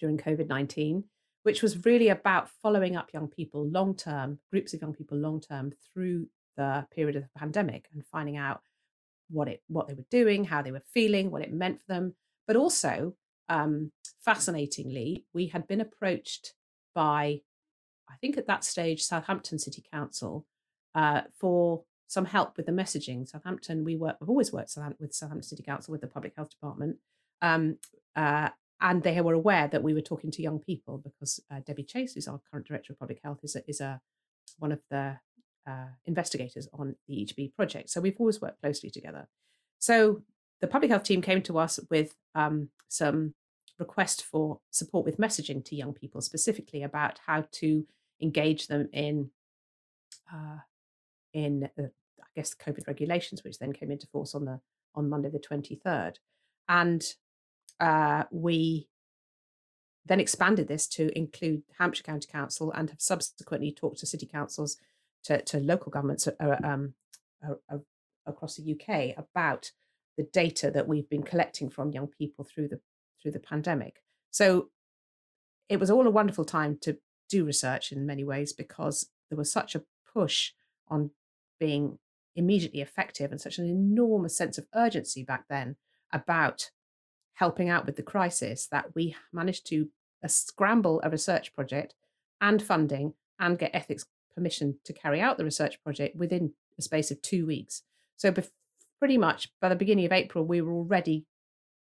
during 0.00 0.18
COVID 0.18 0.48
19, 0.48 1.04
which 1.44 1.62
was 1.62 1.84
really 1.84 2.08
about 2.08 2.50
following 2.62 2.96
up 2.96 3.12
young 3.12 3.28
people 3.28 3.66
long 3.68 3.94
term, 3.94 4.38
groups 4.50 4.74
of 4.74 4.80
young 4.80 4.92
people 4.92 5.16
long 5.16 5.40
term 5.40 5.72
through 5.92 6.26
the 6.56 6.86
period 6.94 7.16
of 7.16 7.22
the 7.22 7.38
pandemic 7.38 7.86
and 7.92 8.04
finding 8.04 8.36
out 8.36 8.60
what 9.30 9.48
it 9.48 9.62
what 9.68 9.86
they 9.86 9.94
were 9.94 10.06
doing, 10.10 10.44
how 10.44 10.60
they 10.60 10.72
were 10.72 10.82
feeling, 10.92 11.30
what 11.30 11.42
it 11.42 11.52
meant 11.52 11.80
for 11.80 11.92
them. 11.92 12.14
But 12.46 12.56
also, 12.56 13.14
um, 13.48 13.92
fascinatingly, 14.24 15.24
we 15.32 15.46
had 15.46 15.66
been 15.66 15.80
approached 15.80 16.54
by, 16.94 17.40
I 18.08 18.14
think 18.20 18.36
at 18.36 18.46
that 18.46 18.64
stage, 18.64 19.02
Southampton 19.02 19.58
City 19.58 19.82
Council 19.92 20.46
uh, 20.94 21.22
for 21.38 21.84
some 22.06 22.24
help 22.24 22.56
with 22.56 22.66
the 22.66 22.72
messaging. 22.72 23.28
Southampton, 23.28 23.84
we 23.84 23.96
work, 23.96 24.16
we've 24.20 24.30
always 24.30 24.52
worked 24.52 24.76
with 24.98 25.14
Southampton 25.14 25.42
City 25.42 25.62
Council 25.62 25.92
with 25.92 26.00
the 26.00 26.06
Public 26.06 26.34
Health 26.36 26.50
Department, 26.50 26.98
um, 27.42 27.78
uh, 28.14 28.50
and 28.84 29.02
they 29.02 29.18
were 29.22 29.32
aware 29.32 29.66
that 29.66 29.82
we 29.82 29.94
were 29.94 30.02
talking 30.02 30.30
to 30.30 30.42
young 30.42 30.58
people 30.58 30.98
because 30.98 31.40
uh, 31.50 31.60
Debbie 31.66 31.84
Chase, 31.84 32.12
who's 32.12 32.28
our 32.28 32.40
current 32.50 32.66
director 32.66 32.92
of 32.92 32.98
public 32.98 33.18
health, 33.24 33.40
is 33.42 33.56
a, 33.56 33.62
is 33.66 33.80
a 33.80 33.98
one 34.58 34.72
of 34.72 34.80
the 34.90 35.16
uh, 35.66 35.86
investigators 36.04 36.68
on 36.74 36.94
the 37.08 37.14
EachB 37.14 37.54
project. 37.54 37.88
So 37.88 38.02
we've 38.02 38.18
always 38.18 38.42
worked 38.42 38.60
closely 38.60 38.90
together. 38.90 39.26
So 39.78 40.22
the 40.60 40.66
public 40.66 40.90
health 40.90 41.04
team 41.04 41.22
came 41.22 41.40
to 41.44 41.58
us 41.58 41.80
with 41.90 42.14
um, 42.34 42.68
some 42.88 43.32
request 43.78 44.22
for 44.22 44.60
support 44.70 45.06
with 45.06 45.16
messaging 45.16 45.64
to 45.64 45.74
young 45.74 45.94
people, 45.94 46.20
specifically 46.20 46.82
about 46.82 47.20
how 47.26 47.46
to 47.52 47.86
engage 48.20 48.66
them 48.66 48.90
in 48.92 49.30
uh, 50.30 50.58
in 51.32 51.70
uh, 51.78 51.84
I 52.20 52.26
guess 52.36 52.54
COVID 52.54 52.86
regulations, 52.86 53.42
which 53.42 53.58
then 53.58 53.72
came 53.72 53.90
into 53.90 54.06
force 54.08 54.34
on 54.34 54.44
the 54.44 54.60
on 54.94 55.08
Monday 55.08 55.30
the 55.30 55.38
twenty 55.38 55.74
third, 55.74 56.18
and 56.68 57.02
uh, 57.80 58.24
we 58.30 58.88
then 60.06 60.20
expanded 60.20 60.68
this 60.68 60.86
to 60.86 61.16
include 61.16 61.62
Hampshire 61.78 62.02
County 62.02 62.28
Council 62.30 62.72
and 62.72 62.90
have 62.90 63.00
subsequently 63.00 63.72
talked 63.72 63.98
to 64.00 64.06
city 64.06 64.26
councils, 64.26 64.76
to, 65.24 65.40
to 65.42 65.58
local 65.58 65.90
governments 65.90 66.28
uh, 66.28 66.56
um, 66.62 66.94
uh, 67.46 67.78
across 68.26 68.56
the 68.56 68.72
UK 68.72 69.16
about 69.16 69.70
the 70.16 70.24
data 70.32 70.70
that 70.70 70.86
we've 70.86 71.08
been 71.08 71.22
collecting 71.22 71.70
from 71.70 71.92
young 71.92 72.06
people 72.06 72.44
through 72.44 72.68
the 72.68 72.80
through 73.20 73.32
the 73.32 73.40
pandemic. 73.40 74.02
So 74.30 74.68
it 75.68 75.80
was 75.80 75.90
all 75.90 76.06
a 76.06 76.10
wonderful 76.10 76.44
time 76.44 76.78
to 76.82 76.98
do 77.30 77.44
research 77.44 77.90
in 77.90 78.06
many 78.06 78.22
ways 78.22 78.52
because 78.52 79.08
there 79.30 79.38
was 79.38 79.50
such 79.50 79.74
a 79.74 79.82
push 80.12 80.52
on 80.88 81.10
being 81.58 81.98
immediately 82.36 82.80
effective 82.80 83.30
and 83.30 83.40
such 83.40 83.58
an 83.58 83.66
enormous 83.66 84.36
sense 84.36 84.58
of 84.58 84.66
urgency 84.74 85.22
back 85.22 85.44
then 85.48 85.76
about 86.12 86.70
helping 87.34 87.68
out 87.68 87.86
with 87.86 87.96
the 87.96 88.02
crisis 88.02 88.66
that 88.66 88.94
we 88.94 89.16
managed 89.32 89.66
to 89.66 89.88
uh, 90.22 90.28
scramble 90.28 91.00
a 91.02 91.10
research 91.10 91.52
project 91.54 91.94
and 92.40 92.62
funding 92.62 93.14
and 93.38 93.58
get 93.58 93.74
ethics 93.74 94.06
permission 94.34 94.78
to 94.84 94.92
carry 94.92 95.20
out 95.20 95.38
the 95.38 95.44
research 95.44 95.82
project 95.82 96.16
within 96.16 96.52
a 96.78 96.82
space 96.82 97.10
of 97.10 97.20
two 97.22 97.46
weeks. 97.46 97.82
So, 98.16 98.32
bef- 98.32 98.50
pretty 98.98 99.18
much 99.18 99.50
by 99.60 99.68
the 99.68 99.76
beginning 99.76 100.06
of 100.06 100.12
April, 100.12 100.44
we 100.44 100.60
were 100.60 100.72
already 100.72 101.26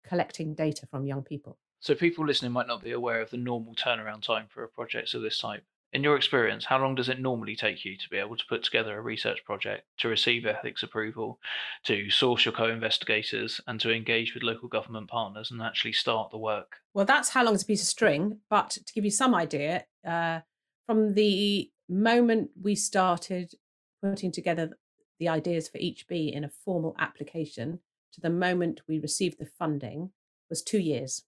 collecting 0.06 0.54
data 0.54 0.86
from 0.86 1.06
young 1.06 1.22
people. 1.22 1.58
So, 1.80 1.94
people 1.94 2.26
listening 2.26 2.52
might 2.52 2.66
not 2.66 2.82
be 2.82 2.92
aware 2.92 3.20
of 3.20 3.30
the 3.30 3.36
normal 3.36 3.74
turnaround 3.74 4.22
time 4.22 4.46
for 4.48 4.64
a 4.64 4.68
project 4.68 5.14
of 5.14 5.22
this 5.22 5.38
type. 5.38 5.64
In 5.92 6.04
your 6.04 6.16
experience, 6.16 6.64
how 6.64 6.80
long 6.80 6.94
does 6.94 7.08
it 7.08 7.18
normally 7.18 7.56
take 7.56 7.84
you 7.84 7.96
to 7.96 8.08
be 8.10 8.16
able 8.16 8.36
to 8.36 8.44
put 8.48 8.62
together 8.62 8.96
a 8.96 9.02
research 9.02 9.44
project, 9.44 9.86
to 9.98 10.08
receive 10.08 10.46
ethics 10.46 10.84
approval, 10.84 11.40
to 11.84 12.08
source 12.10 12.44
your 12.44 12.54
co 12.54 12.68
investigators, 12.68 13.60
and 13.66 13.80
to 13.80 13.92
engage 13.92 14.32
with 14.32 14.44
local 14.44 14.68
government 14.68 15.08
partners 15.08 15.50
and 15.50 15.60
actually 15.60 15.92
start 15.92 16.30
the 16.30 16.38
work? 16.38 16.76
Well, 16.94 17.04
that's 17.04 17.30
how 17.30 17.44
long 17.44 17.54
is 17.54 17.64
a 17.64 17.66
piece 17.66 17.82
of 17.82 17.88
string. 17.88 18.38
But 18.48 18.70
to 18.70 18.92
give 18.92 19.04
you 19.04 19.10
some 19.10 19.34
idea, 19.34 19.84
uh, 20.06 20.40
from 20.86 21.14
the 21.14 21.70
moment 21.88 22.50
we 22.60 22.76
started 22.76 23.52
putting 24.00 24.30
together 24.30 24.78
the 25.18 25.28
ideas 25.28 25.68
for 25.68 25.78
EachB 25.78 26.32
in 26.32 26.44
a 26.44 26.50
formal 26.64 26.94
application 27.00 27.80
to 28.12 28.20
the 28.20 28.30
moment 28.30 28.80
we 28.88 29.00
received 29.00 29.38
the 29.38 29.46
funding 29.58 30.10
was 30.48 30.62
two 30.62 30.78
years. 30.78 31.24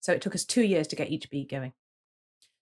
So 0.00 0.12
it 0.12 0.20
took 0.20 0.34
us 0.34 0.44
two 0.44 0.62
years 0.62 0.86
to 0.88 0.96
get 0.96 1.10
EachB 1.10 1.48
going. 1.48 1.72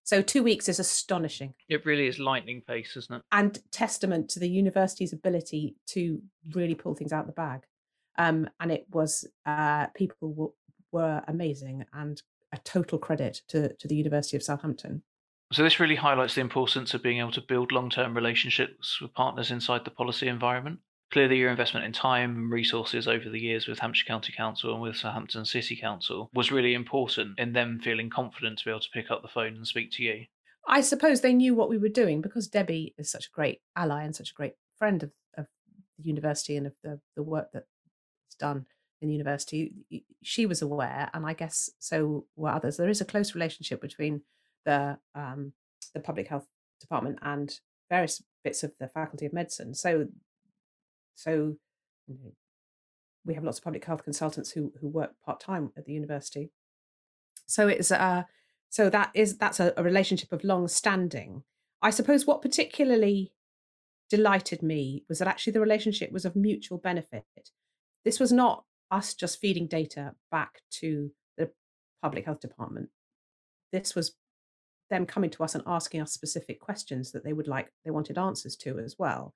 So 0.05 0.21
two 0.21 0.43
weeks 0.43 0.69
is 0.69 0.79
astonishing. 0.79 1.55
It 1.67 1.83
really 1.83 2.05
is 2.05 2.19
lightning 2.19 2.61
pace, 2.65 2.95
isn't 2.95 3.15
it? 3.15 3.21
And 3.31 3.59
testament 3.71 4.29
to 4.29 4.39
the 4.39 4.47
university's 4.47 5.13
ability 5.13 5.75
to 5.87 6.21
really 6.53 6.75
pull 6.75 6.93
things 6.93 7.11
out 7.11 7.21
of 7.21 7.27
the 7.27 7.33
bag. 7.33 7.61
Um, 8.17 8.47
and 8.59 8.71
it 8.71 8.85
was 8.91 9.27
uh, 9.47 9.87
people 9.87 10.29
w- 10.29 10.53
were 10.91 11.23
amazing 11.27 11.85
and 11.91 12.21
a 12.53 12.57
total 12.59 12.99
credit 12.99 13.41
to, 13.49 13.73
to 13.73 13.87
the 13.87 13.95
University 13.95 14.37
of 14.37 14.43
Southampton. 14.43 15.01
So 15.51 15.63
this 15.63 15.79
really 15.79 15.95
highlights 15.95 16.35
the 16.35 16.41
importance 16.41 16.93
of 16.93 17.01
being 17.01 17.19
able 17.19 17.31
to 17.31 17.41
build 17.41 17.71
long-term 17.71 18.15
relationships 18.15 19.01
with 19.01 19.13
partners 19.13 19.49
inside 19.49 19.85
the 19.85 19.91
policy 19.91 20.27
environment. 20.27 20.79
Clearly, 21.11 21.37
your 21.37 21.51
investment 21.51 21.85
in 21.85 21.93
time 21.93 22.35
and 22.35 22.51
resources 22.51 23.07
over 23.07 23.29
the 23.29 23.39
years 23.39 23.67
with 23.67 23.79
Hampshire 23.79 24.05
County 24.05 24.33
Council 24.35 24.73
and 24.73 24.81
with 24.81 24.97
Southampton 24.97 25.45
City 25.45 25.75
Council 25.75 26.29
was 26.33 26.51
really 26.51 26.73
important 26.73 27.39
in 27.39 27.53
them 27.53 27.79
feeling 27.81 28.09
confident 28.09 28.59
to 28.59 28.65
be 28.65 28.71
able 28.71 28.79
to 28.81 28.89
pick 28.93 29.11
up 29.11 29.21
the 29.21 29.27
phone 29.27 29.55
and 29.55 29.67
speak 29.67 29.91
to 29.91 30.03
you. 30.03 30.25
I 30.67 30.81
suppose 30.81 31.21
they 31.21 31.33
knew 31.33 31.53
what 31.53 31.69
we 31.69 31.77
were 31.77 31.89
doing 31.89 32.21
because 32.21 32.47
Debbie 32.47 32.95
is 32.97 33.09
such 33.09 33.27
a 33.27 33.31
great 33.31 33.61
ally 33.75 34.03
and 34.03 34.15
such 34.15 34.31
a 34.31 34.33
great 34.33 34.53
friend 34.77 35.03
of, 35.03 35.11
of 35.37 35.45
the 35.97 36.03
university 36.03 36.57
and 36.57 36.67
of 36.67 36.73
the, 36.83 36.99
the 37.15 37.23
work 37.23 37.49
that's 37.53 37.67
done 38.39 38.65
in 39.01 39.09
the 39.09 39.13
university. 39.13 39.73
She 40.23 40.45
was 40.45 40.61
aware, 40.61 41.09
and 41.13 41.25
I 41.25 41.33
guess 41.33 41.69
so 41.79 42.25
were 42.35 42.49
others. 42.49 42.77
There 42.77 42.89
is 42.89 43.01
a 43.01 43.05
close 43.05 43.35
relationship 43.35 43.79
between 43.79 44.21
the 44.65 44.97
um, 45.13 45.53
the 45.93 45.99
public 45.99 46.27
health 46.27 46.47
department 46.81 47.19
and 47.21 47.59
various 47.89 48.23
bits 48.43 48.63
of 48.63 48.73
the 48.79 48.87
faculty 48.87 49.25
of 49.25 49.33
medicine. 49.33 49.75
So 49.75 50.07
so 51.15 51.55
you 52.07 52.15
know, 52.23 52.31
we 53.25 53.33
have 53.33 53.43
lots 53.43 53.57
of 53.57 53.63
public 53.63 53.83
health 53.83 54.03
consultants 54.03 54.51
who 54.51 54.71
who 54.79 54.87
work 54.87 55.11
part 55.25 55.39
time 55.39 55.71
at 55.77 55.85
the 55.85 55.93
university. 55.93 56.51
So 57.47 57.67
it's 57.67 57.91
uh 57.91 58.23
so 58.69 58.89
that 58.89 59.11
is 59.13 59.37
that's 59.37 59.59
a, 59.59 59.73
a 59.77 59.83
relationship 59.83 60.31
of 60.31 60.43
long 60.43 60.67
standing. 60.67 61.43
I 61.81 61.89
suppose 61.89 62.25
what 62.25 62.41
particularly 62.41 63.31
delighted 64.09 64.61
me 64.61 65.03
was 65.09 65.19
that 65.19 65.27
actually 65.27 65.53
the 65.53 65.59
relationship 65.59 66.11
was 66.11 66.25
of 66.25 66.35
mutual 66.35 66.77
benefit. 66.77 67.25
This 68.03 68.19
was 68.19 68.31
not 68.31 68.65
us 68.91 69.13
just 69.13 69.39
feeding 69.39 69.67
data 69.67 70.13
back 70.29 70.61
to 70.69 71.11
the 71.37 71.51
public 72.01 72.25
health 72.25 72.39
department. 72.39 72.89
This 73.71 73.95
was 73.95 74.15
them 74.89 75.05
coming 75.05 75.31
to 75.31 75.43
us 75.43 75.55
and 75.55 75.63
asking 75.65 76.01
us 76.01 76.13
specific 76.13 76.59
questions 76.59 77.11
that 77.11 77.23
they 77.23 77.33
would 77.33 77.47
like 77.47 77.71
they 77.83 77.91
wanted 77.91 78.17
answers 78.17 78.55
to 78.57 78.79
as 78.79 78.95
well. 78.99 79.33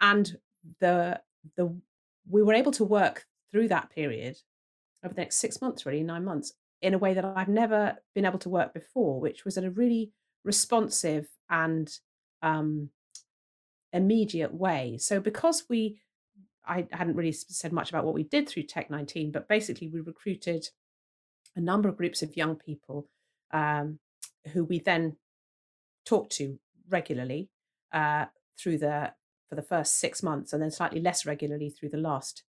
And 0.00 0.36
the 0.80 1.20
the 1.56 1.74
we 2.28 2.42
were 2.42 2.54
able 2.54 2.72
to 2.72 2.84
work 2.84 3.24
through 3.50 3.68
that 3.68 3.90
period 3.90 4.36
over 5.04 5.14
the 5.14 5.20
next 5.20 5.36
six 5.36 5.60
months, 5.60 5.86
really 5.86 6.02
nine 6.02 6.24
months, 6.24 6.52
in 6.82 6.94
a 6.94 6.98
way 6.98 7.14
that 7.14 7.24
I've 7.24 7.48
never 7.48 7.96
been 8.14 8.24
able 8.24 8.38
to 8.40 8.48
work 8.48 8.74
before, 8.74 9.20
which 9.20 9.44
was 9.44 9.56
in 9.56 9.64
a 9.64 9.70
really 9.70 10.12
responsive 10.44 11.28
and 11.48 11.90
um, 12.42 12.90
immediate 13.92 14.52
way. 14.52 14.98
So 14.98 15.20
because 15.20 15.64
we, 15.68 16.00
I 16.66 16.86
hadn't 16.92 17.16
really 17.16 17.32
said 17.32 17.72
much 17.72 17.90
about 17.90 18.04
what 18.04 18.14
we 18.14 18.24
did 18.24 18.48
through 18.48 18.64
Tech 18.64 18.90
19, 18.90 19.32
but 19.32 19.48
basically 19.48 19.88
we 19.88 20.00
recruited 20.00 20.68
a 21.54 21.60
number 21.60 21.88
of 21.88 21.96
groups 21.96 22.22
of 22.22 22.36
young 22.36 22.56
people 22.56 23.08
um, 23.52 23.98
who 24.52 24.64
we 24.64 24.80
then 24.80 25.16
talked 26.04 26.32
to 26.32 26.58
regularly 26.88 27.48
uh, 27.92 28.26
through 28.58 28.78
the 28.78 29.12
for 29.48 29.54
the 29.54 29.62
first 29.62 29.98
six 29.98 30.22
months 30.22 30.52
and 30.52 30.62
then 30.62 30.70
slightly 30.70 31.00
less 31.00 31.24
regularly 31.24 31.70
through 31.70 31.90
the 31.90 31.96
last 31.96 32.42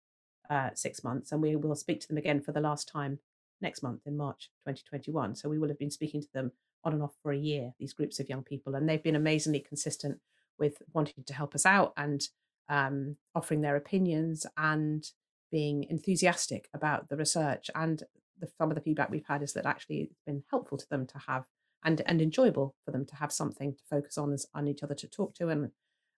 uh, 0.50 0.70
six 0.74 1.02
months. 1.02 1.32
And 1.32 1.42
we 1.42 1.56
will 1.56 1.74
speak 1.74 2.00
to 2.00 2.08
them 2.08 2.18
again 2.18 2.40
for 2.40 2.52
the 2.52 2.60
last 2.60 2.88
time 2.88 3.18
next 3.60 3.82
month 3.82 4.02
in 4.06 4.16
March 4.16 4.50
2021. 4.66 5.34
So 5.36 5.48
we 5.48 5.58
will 5.58 5.68
have 5.68 5.78
been 5.78 5.90
speaking 5.90 6.20
to 6.20 6.32
them 6.32 6.52
on 6.84 6.92
and 6.92 7.02
off 7.02 7.14
for 7.22 7.32
a 7.32 7.38
year, 7.38 7.72
these 7.78 7.94
groups 7.94 8.20
of 8.20 8.28
young 8.28 8.42
people. 8.42 8.74
And 8.74 8.88
they've 8.88 9.02
been 9.02 9.16
amazingly 9.16 9.60
consistent 9.60 10.20
with 10.58 10.82
wanting 10.92 11.24
to 11.24 11.34
help 11.34 11.54
us 11.54 11.66
out 11.66 11.92
and 11.96 12.22
um, 12.68 13.16
offering 13.34 13.62
their 13.62 13.76
opinions 13.76 14.46
and 14.56 15.04
being 15.50 15.86
enthusiastic 15.88 16.68
about 16.74 17.08
the 17.08 17.16
research. 17.16 17.70
And 17.74 18.02
the, 18.38 18.48
some 18.58 18.70
of 18.70 18.74
the 18.74 18.82
feedback 18.82 19.10
we've 19.10 19.26
had 19.26 19.42
is 19.42 19.54
that 19.54 19.66
actually 19.66 20.00
it's 20.00 20.20
been 20.26 20.44
helpful 20.50 20.78
to 20.78 20.88
them 20.88 21.06
to 21.06 21.18
have 21.26 21.44
and, 21.84 22.02
and 22.06 22.20
enjoyable 22.22 22.74
for 22.84 22.90
them 22.90 23.04
to 23.06 23.16
have 23.16 23.32
something 23.32 23.74
to 23.74 23.82
focus 23.88 24.16
on 24.16 24.32
as 24.32 24.46
on 24.54 24.66
each 24.66 24.82
other 24.82 24.94
to 24.94 25.08
talk 25.08 25.34
to 25.34 25.48
and 25.48 25.70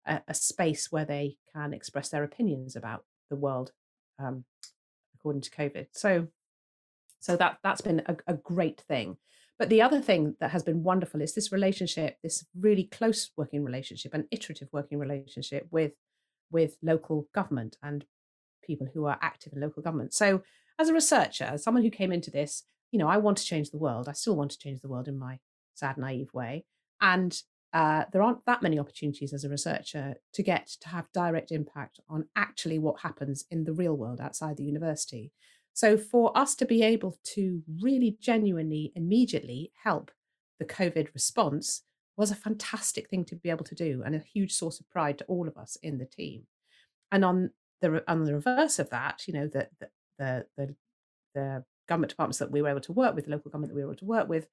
a, 0.07 0.21
a 0.29 0.35
space 0.35 0.91
where 0.91 1.05
they 1.05 1.37
can 1.55 1.73
express 1.73 2.09
their 2.09 2.25
opinions 2.25 2.77
about 2.77 3.05
the 3.31 3.37
world 3.37 3.73
um, 4.19 4.45
according 5.15 5.43
to 5.43 5.51
COVID. 5.51 5.87
So, 5.93 6.29
so 7.21 7.37
that 7.37 7.59
that's 7.63 7.81
been 7.81 8.03
a, 8.07 8.17
a 8.27 8.35
great 8.35 8.83
thing. 8.83 9.17
But 9.59 9.69
the 9.69 9.83
other 9.83 10.01
thing 10.01 10.35
that 10.41 10.51
has 10.51 10.63
been 10.63 10.83
wonderful 10.83 11.23
is 11.23 11.35
this 11.35 11.53
relationship, 11.53 12.17
this 12.23 12.45
really 12.59 12.85
close 12.85 13.31
working 13.37 13.65
relationship, 13.65 14.13
an 14.13 14.27
iterative 14.31 14.69
working 14.73 14.99
relationship 14.99 15.67
with 15.71 15.93
with 16.51 16.77
local 16.83 17.29
government 17.35 17.77
and 17.83 18.05
people 18.63 18.89
who 18.93 19.07
are 19.07 19.19
active 19.23 19.53
in 19.53 19.61
local 19.61 19.83
government. 19.83 20.13
So, 20.13 20.43
as 20.79 20.89
a 20.89 20.95
researcher, 20.95 21.45
as 21.45 21.63
someone 21.63 21.85
who 21.85 21.91
came 21.91 22.13
into 22.13 22.31
this, 22.31 22.65
you 22.91 22.99
know, 22.99 23.09
I 23.09 23.19
want 23.19 23.39
to 23.39 23.45
change 23.45 23.71
the 23.71 23.79
world. 23.79 24.09
I 24.09 24.13
still 24.13 24.37
want 24.37 24.51
to 24.53 24.59
change 24.59 24.81
the 24.81 24.89
world 24.89 25.09
in 25.09 25.19
my 25.19 25.39
sad, 25.75 25.99
naive 25.99 26.33
way. 26.33 26.65
And 27.01 27.37
uh, 27.75 28.05
there 28.13 28.23
aren't 28.23 28.47
that 28.47 28.63
many 28.63 28.79
opportunities 28.79 29.33
as 29.33 29.43
a 29.43 29.49
researcher 29.49 30.15
to 30.33 30.43
get 30.45 30.69
to 30.81 30.89
have 30.89 31.13
direct 31.13 31.51
impact 31.51 31.99
on 32.09 32.25
actually 32.37 32.79
what 32.79 33.01
happens 33.01 33.45
in 33.51 33.65
the 33.65 33.73
real 33.73 33.97
world 33.97 34.21
outside 34.21 34.57
the 34.57 34.65
university. 34.65 35.33
So, 35.73 35.97
for 35.97 36.37
us 36.39 36.55
to 36.57 36.67
be 36.67 36.85
able 36.85 37.19
to 37.35 37.63
really 37.83 38.17
genuinely, 38.21 38.93
immediately 38.95 39.73
help 39.83 40.13
the 40.61 40.65
COVID 40.65 41.13
response 41.15 41.83
was 42.17 42.31
a 42.31 42.37
fantastic 42.37 43.11
thing 43.11 43.25
to 43.25 43.35
be 43.35 43.51
able 43.51 43.65
to 43.65 43.75
do 43.75 44.05
and 44.07 44.15
a 44.15 44.21
huge 44.21 44.53
source 44.53 44.79
of 44.79 44.89
pride 44.89 45.19
to 45.19 45.25
all 45.25 45.49
of 45.49 45.57
us 45.57 45.77
in 45.83 45.99
the 45.99 46.07
team. 46.07 46.45
And 47.11 47.25
on 47.25 47.51
the 47.81 48.05
on 48.07 48.23
the 48.23 48.35
reverse 48.35 48.79
of 48.79 48.91
that, 48.91 49.27
you 49.27 49.35
know, 49.35 49.49
the 49.49 49.69
the 49.81 50.47
the 50.57 50.77
the, 51.35 51.65
government 51.87 52.09
departments 52.09 52.39
that 52.39 52.51
we 52.51 52.63
were 52.63 52.71
able 52.71 52.81
to 52.81 52.93
work 52.93 53.15
with, 53.15 53.27
the 53.27 53.31
local 53.33 53.51
government 53.51 53.71
that 53.71 53.75
we 53.75 53.83
were 53.83 53.91
able 53.91 53.99
to 53.99 54.07
work 54.07 54.27
with, 54.27 54.47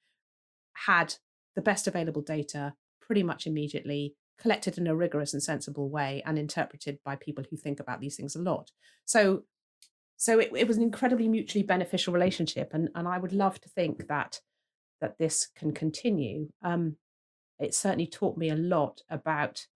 had 0.73 1.15
the 1.55 1.61
best 1.61 1.87
available 1.87 2.21
data 2.21 2.73
pretty 3.01 3.23
much 3.23 3.47
immediately, 3.47 4.15
collected 4.39 4.77
in 4.77 4.87
a 4.87 4.95
rigorous 4.95 5.33
and 5.33 5.43
sensible 5.43 5.89
way, 5.89 6.23
and 6.25 6.37
interpreted 6.37 6.99
by 7.03 7.15
people 7.15 7.43
who 7.49 7.57
think 7.57 7.79
about 7.79 7.99
these 7.99 8.15
things 8.15 8.35
a 8.35 8.39
lot. 8.39 8.71
So, 9.05 9.43
so 10.17 10.39
it, 10.39 10.51
it 10.55 10.67
was 10.67 10.77
an 10.77 10.83
incredibly 10.83 11.27
mutually 11.27 11.63
beneficial 11.63 12.13
relationship, 12.13 12.71
and 12.73 12.89
and 12.95 13.07
I 13.07 13.17
would 13.17 13.33
love 13.33 13.59
to 13.61 13.69
think 13.69 14.07
that 14.07 14.39
that 15.01 15.17
this 15.17 15.47
can 15.55 15.73
continue. 15.73 16.49
Um, 16.63 16.97
it 17.59 17.75
certainly 17.75 18.07
taught 18.07 18.37
me 18.37 18.49
a 18.49 18.55
lot 18.55 19.01
about 19.09 19.67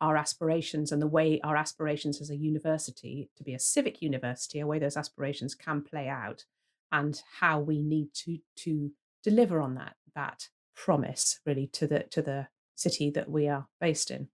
our 0.00 0.16
aspirations 0.16 0.92
and 0.92 1.00
the 1.00 1.06
way 1.06 1.40
our 1.42 1.56
aspirations 1.56 2.20
as 2.20 2.30
a 2.30 2.36
university 2.36 3.30
to 3.36 3.44
be 3.44 3.54
a 3.54 3.58
civic 3.58 4.02
university, 4.02 4.60
a 4.60 4.66
way 4.66 4.78
those 4.78 4.96
aspirations 4.96 5.54
can 5.54 5.82
play 5.82 6.08
out, 6.08 6.44
and 6.92 7.22
how 7.40 7.60
we 7.60 7.80
need 7.80 8.08
to 8.14 8.38
to 8.56 8.90
deliver 9.22 9.60
on 9.60 9.74
that 9.74 9.94
that 10.14 10.48
promise 10.74 11.40
really 11.46 11.66
to 11.68 11.86
the 11.86 12.04
to 12.10 12.22
the 12.22 12.48
city 12.74 13.10
that 13.10 13.30
we 13.30 13.48
are 13.48 13.66
based 13.80 14.10
in. 14.10 14.28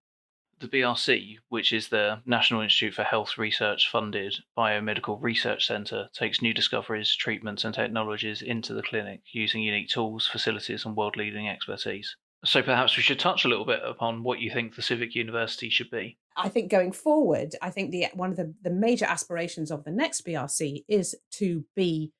The 0.61 0.69
BRC, 0.69 1.39
which 1.49 1.73
is 1.73 1.89
the 1.89 2.21
National 2.27 2.61
Institute 2.61 2.93
for 2.93 3.03
Health 3.03 3.39
Research 3.39 3.89
funded 3.91 4.37
biomedical 4.57 5.17
research 5.21 5.67
centre, 5.67 6.11
takes 6.13 6.43
new 6.43 6.53
discoveries, 6.53 7.17
treatments, 7.17 7.65
and 7.65 7.75
technologies 7.75 8.43
into 8.43 8.75
the 8.75 8.83
clinic 8.83 9.23
using 9.33 9.63
unique 9.63 9.89
tools, 9.89 10.27
facilities, 10.27 10.85
and 10.85 10.95
world 10.95 11.17
leading 11.17 11.49
expertise. 11.49 12.15
So 12.45 12.63
perhaps 12.63 12.97
we 12.97 13.03
should 13.03 13.19
touch 13.19 13.45
a 13.45 13.49
little 13.49 13.65
bit 13.65 13.81
upon 13.85 14.23
what 14.23 14.41
you 14.41 14.51
think 14.51 14.75
the 14.75 14.83
civic 14.83 15.15
university 15.15 15.71
should 15.71 15.91
be. 15.91 16.19
I 16.37 16.49
think 16.49 16.71
going 16.71 16.93
forward, 16.93 17.55
I 17.61 17.71
think 17.71 17.91
the 17.91 18.09
one 18.15 18.31
of 18.31 18.37
the, 18.37 18.55
the 18.63 18.71
major 18.71 19.05
aspirations 19.05 19.71
of 19.71 19.85
the 19.85 19.91
next 19.91 20.27
BRC 20.27 20.85
is 20.89 21.15
to 21.33 21.65
be 21.75 22.13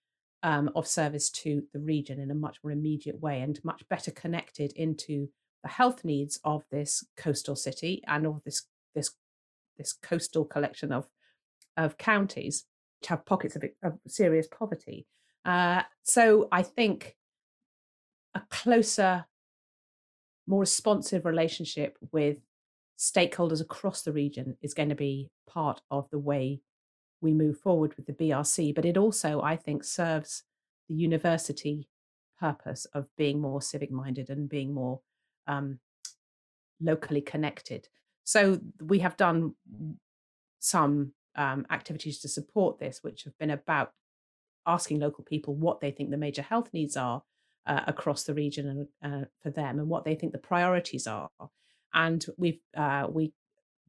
um, 0.43 0.71
of 0.75 0.87
service 0.87 1.31
to 1.31 1.63
the 1.73 1.81
region 1.81 2.19
in 2.19 2.31
a 2.31 2.35
much 2.35 2.59
more 2.63 2.73
immediate 2.73 3.21
way 3.21 3.41
and 3.41 3.61
much 3.65 3.87
better 3.89 4.11
connected 4.11 4.73
into 4.75 5.29
the 5.63 5.69
health 5.69 6.05
needs 6.05 6.41
of 6.45 6.65
this 6.71 7.05
coastal 7.17 7.57
city 7.57 8.03
and 8.07 8.27
of 8.27 8.43
this 8.45 8.65
this 8.95 9.11
this 9.77 9.93
coastal 9.93 10.45
collection 10.45 10.93
of 10.93 11.07
of 11.77 11.99
counties 11.99 12.65
which 13.01 13.09
have 13.09 13.25
pockets 13.25 13.57
of, 13.57 13.65
of 13.83 13.99
serious 14.07 14.49
poverty. 14.49 15.07
Uh, 15.45 15.83
so 16.03 16.49
I 16.53 16.63
think 16.63 17.17
a 18.35 18.43
closer 18.51 19.27
more 20.47 20.61
responsive 20.61 21.25
relationship 21.25 21.97
with 22.13 22.39
stakeholders 22.99 23.61
across 23.61 24.03
the 24.03 24.13
region 24.13 24.57
is 24.61 24.75
going 24.75 24.91
to 24.91 24.95
be 24.95 25.31
part 25.49 25.81
of 25.91 26.09
the 26.11 26.19
way 26.19 26.61
we 27.21 27.33
move 27.33 27.59
forward 27.59 27.95
with 27.97 28.07
the 28.07 28.13
BRC. 28.13 28.75
But 28.75 28.85
it 28.85 28.97
also, 28.97 29.41
I 29.43 29.57
think, 29.57 29.85
serves 29.85 30.45
the 30.89 30.95
university 30.95 31.89
purpose 32.39 32.87
of 32.95 33.07
being 33.17 33.41
more 33.41 33.61
civic 33.61 33.91
minded 33.91 34.31
and 34.31 34.49
being 34.49 34.73
more 34.73 35.01
um, 35.47 35.79
locally 36.81 37.21
connected. 37.21 37.89
So 38.25 38.61
we 38.81 39.01
have 39.01 39.17
done 39.17 39.55
some 40.59 41.13
um, 41.37 41.67
activities 41.71 42.21
to 42.21 42.29
support 42.29 42.79
this, 42.79 43.03
which 43.03 43.25
have 43.25 43.37
been 43.39 43.51
about 43.51 43.93
asking 44.67 45.01
local 45.01 45.25
people 45.25 45.55
what 45.55 45.81
they 45.81 45.91
think 45.91 46.11
the 46.11 46.17
major 46.17 46.43
health 46.43 46.69
needs 46.73 46.97
are 46.97 47.23
uh, 47.67 47.83
across 47.87 48.25
the 48.25 48.35
region 48.35 48.89
and 49.03 49.13
uh, 49.23 49.27
for 49.43 49.51
them 49.51 49.79
and 49.79 49.89
what 49.89 50.05
they 50.05 50.15
think 50.15 50.33
the 50.33 50.39
priorities 50.39 51.07
are. 51.07 51.31
And 51.93 52.25
we've 52.37 52.61
uh, 52.77 53.07
we 53.11 53.33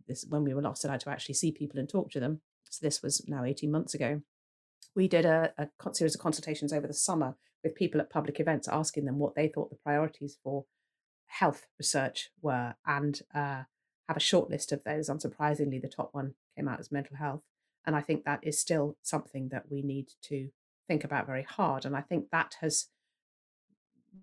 this 0.08 0.26
when 0.28 0.44
we 0.44 0.54
were 0.54 0.62
last 0.62 0.84
allowed 0.84 1.02
to 1.02 1.10
actually 1.10 1.36
see 1.36 1.52
people 1.52 1.80
and 1.80 1.88
talk 1.88 2.12
to 2.12 2.20
them. 2.20 2.42
So 2.72 2.80
this 2.86 3.04
was 3.04 3.28
now 3.28 3.44
eighteen 3.44 3.72
months 3.72 3.94
ago. 3.94 4.22
We 4.96 5.08
did 5.08 5.26
a, 5.26 5.54
a 5.58 5.68
series 5.94 6.16
of 6.16 6.22
consultations 6.22 6.74
over 6.74 6.88
the 6.88 6.94
summer 6.94 7.36
with 7.64 7.76
people 7.76 8.02
at 8.02 8.10
public 8.10 8.40
events, 8.40 8.68
asking 8.68 9.06
them 9.06 9.20
what 9.20 9.36
they 9.36 9.48
thought 9.48 9.70
the 9.70 9.76
priorities 9.86 10.38
for 10.44 10.66
health 11.28 11.68
research 11.78 12.30
were, 12.42 12.76
and 12.86 13.22
uh, 13.36 13.64
have 14.08 14.18
a 14.18 14.20
short 14.20 14.50
list 14.50 14.72
of 14.72 14.84
those. 14.84 15.10
Unsurprisingly, 15.10 15.82
the 15.82 15.88
top 15.88 16.10
one 16.14 16.34
came 16.58 16.68
out 16.68 16.80
as 16.80 16.92
mental 16.92 17.18
health, 17.18 17.44
and 17.86 17.96
I 17.96 18.02
think 18.02 18.24
that 18.24 18.40
is 18.42 18.60
still 18.60 18.98
something 19.02 19.50
that 19.50 19.66
we 19.70 19.82
need 19.82 20.08
to 20.24 20.50
think 20.88 21.04
about 21.04 21.28
very 21.28 21.44
hard. 21.44 21.86
And 21.86 21.96
I 21.96 22.02
think 22.02 22.32
that 22.32 22.56
has 22.62 22.88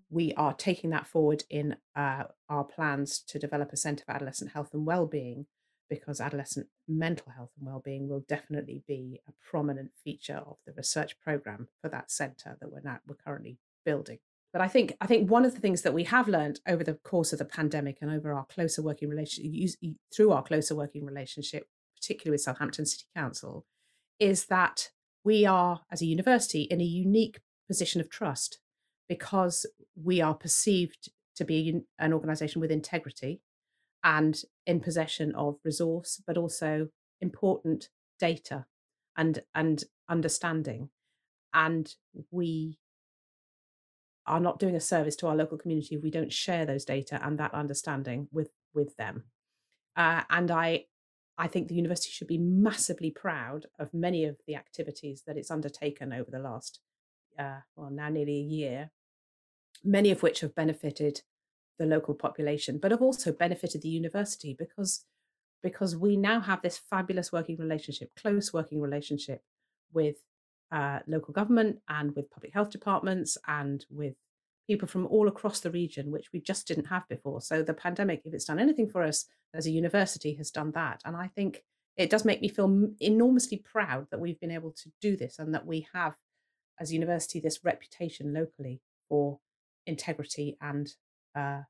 we 0.09 0.33
are 0.33 0.53
taking 0.53 0.91
that 0.91 1.07
forward 1.07 1.43
in 1.49 1.77
uh, 1.95 2.23
our 2.47 2.63
plans 2.63 3.19
to 3.27 3.39
develop 3.39 3.71
a 3.71 3.77
centre 3.77 4.03
for 4.05 4.11
adolescent 4.11 4.51
health 4.51 4.69
and 4.73 4.85
well-being 4.85 5.47
because 5.89 6.21
adolescent 6.21 6.67
mental 6.87 7.31
health 7.35 7.51
and 7.57 7.67
well-being 7.67 8.07
will 8.07 8.23
definitely 8.27 8.83
be 8.87 9.19
a 9.27 9.31
prominent 9.49 9.91
feature 10.03 10.41
of 10.45 10.57
the 10.65 10.73
research 10.73 11.19
program 11.19 11.67
for 11.81 11.89
that 11.89 12.11
centre 12.11 12.57
that 12.59 12.71
we're 12.71 12.81
now 12.81 12.99
we're 13.07 13.15
currently 13.15 13.57
building. 13.85 14.19
But 14.53 14.61
i 14.61 14.67
think 14.67 14.95
i 15.01 15.07
think 15.07 15.29
one 15.29 15.45
of 15.45 15.53
the 15.53 15.59
things 15.59 15.81
that 15.83 15.93
we 15.93 16.05
have 16.05 16.27
learned 16.27 16.59
over 16.67 16.83
the 16.83 16.95
course 16.95 17.33
of 17.33 17.39
the 17.39 17.45
pandemic 17.45 17.97
and 18.01 18.11
over 18.11 18.33
our 18.33 18.45
closer 18.45 18.81
working 18.81 19.09
relationship 19.09 19.79
through 20.13 20.31
our 20.31 20.43
closer 20.43 20.75
working 20.75 21.05
relationship 21.05 21.67
particularly 21.95 22.33
with 22.33 22.41
southampton 22.41 22.85
city 22.85 23.05
council 23.15 23.65
is 24.19 24.45
that 24.45 24.89
we 25.23 25.45
are 25.45 25.81
as 25.91 26.01
a 26.01 26.05
university 26.05 26.63
in 26.63 26.81
a 26.81 26.85
unique 26.85 27.39
position 27.67 28.01
of 28.01 28.09
trust 28.09 28.59
because 29.07 29.65
we 29.95 30.21
are 30.21 30.33
perceived 30.33 31.09
to 31.35 31.45
be 31.45 31.81
an 31.97 32.13
organization 32.13 32.59
with 32.61 32.71
integrity 32.71 33.41
and 34.03 34.41
in 34.65 34.79
possession 34.79 35.33
of 35.35 35.57
resource, 35.63 36.21
but 36.25 36.37
also 36.37 36.89
important 37.21 37.89
data 38.19 38.65
and 39.17 39.43
and 39.53 39.83
understanding. 40.07 40.89
And 41.53 41.93
we 42.31 42.77
are 44.25 44.39
not 44.39 44.59
doing 44.59 44.75
a 44.75 44.79
service 44.79 45.15
to 45.17 45.27
our 45.27 45.35
local 45.35 45.57
community 45.57 45.95
if 45.95 46.03
we 46.03 46.11
don't 46.11 46.31
share 46.31 46.65
those 46.65 46.85
data 46.85 47.19
and 47.23 47.39
that 47.39 47.53
understanding 47.53 48.27
with 48.31 48.51
with 48.73 48.95
them. 48.97 49.25
Uh, 49.95 50.23
and 50.29 50.51
I 50.51 50.85
I 51.37 51.47
think 51.47 51.67
the 51.67 51.75
university 51.75 52.11
should 52.11 52.27
be 52.27 52.37
massively 52.37 53.11
proud 53.11 53.65
of 53.79 53.93
many 53.93 54.25
of 54.25 54.37
the 54.45 54.55
activities 54.55 55.23
that 55.25 55.37
it's 55.37 55.51
undertaken 55.51 56.13
over 56.13 56.29
the 56.29 56.39
last 56.39 56.79
uh, 57.37 57.61
well 57.75 57.89
now 57.89 58.09
nearly 58.09 58.37
a 58.37 58.51
year 58.57 58.91
many 59.83 60.11
of 60.11 60.21
which 60.21 60.41
have 60.41 60.55
benefited 60.55 61.21
the 61.79 61.85
local 61.85 62.13
population, 62.13 62.77
but 62.77 62.91
have 62.91 63.01
also 63.01 63.31
benefited 63.31 63.81
the 63.81 63.89
university 63.89 64.55
because 64.57 65.05
because 65.61 65.95
we 65.95 66.15
now 66.15 66.39
have 66.39 66.61
this 66.61 66.77
fabulous 66.77 67.33
working 67.33 67.57
relationship, 67.57 68.09
close 68.15 68.53
working 68.53 68.79
relationship 68.79 69.41
with 69.91 70.15
uh, 70.71 70.99
local 71.05 71.33
government 71.33 71.79
and 71.89 72.15
with 72.15 72.31
public 72.31 72.53
health 72.53 72.69
departments 72.69 73.37
and 73.47 73.85
with 73.89 74.13
people 74.67 74.87
from 74.87 75.05
all 75.07 75.27
across 75.27 75.59
the 75.59 75.71
region, 75.71 76.11
which 76.11 76.31
we 76.31 76.39
just 76.39 76.67
didn't 76.67 76.85
have 76.85 77.07
before. 77.09 77.41
So 77.41 77.61
the 77.61 77.73
pandemic, 77.73 78.21
if 78.23 78.33
it's 78.33 78.45
done 78.45 78.59
anything 78.59 78.87
for 78.87 79.03
us 79.03 79.25
as 79.53 79.65
a 79.65 79.71
university, 79.71 80.35
has 80.35 80.51
done 80.51 80.71
that. 80.71 81.01
And 81.03 81.17
I 81.17 81.27
think 81.27 81.63
it 81.97 82.09
does 82.09 82.23
make 82.23 82.39
me 82.39 82.47
feel 82.47 82.89
enormously 83.01 83.57
proud 83.57 84.07
that 84.11 84.19
we've 84.19 84.39
been 84.39 84.51
able 84.51 84.71
to 84.71 84.91
do 85.01 85.17
this 85.17 85.39
and 85.39 85.53
that 85.53 85.65
we 85.65 85.87
have, 85.93 86.15
as 86.79 86.91
a 86.91 86.93
university, 86.93 87.41
this 87.41 87.65
reputation 87.65 88.33
locally 88.33 88.79
for 89.09 89.39
integrity 89.85 90.55
and 90.61 90.93
uh, 91.35 91.61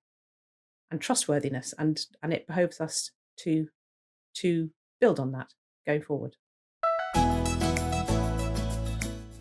and 0.91 1.01
trustworthiness, 1.01 1.73
and 1.77 2.05
and 2.23 2.33
it 2.33 2.47
behoves 2.47 2.81
us 2.81 3.11
to 3.37 3.67
to 4.35 4.69
build 4.99 5.19
on 5.19 5.31
that 5.31 5.53
going 5.85 6.01
forward. 6.01 6.35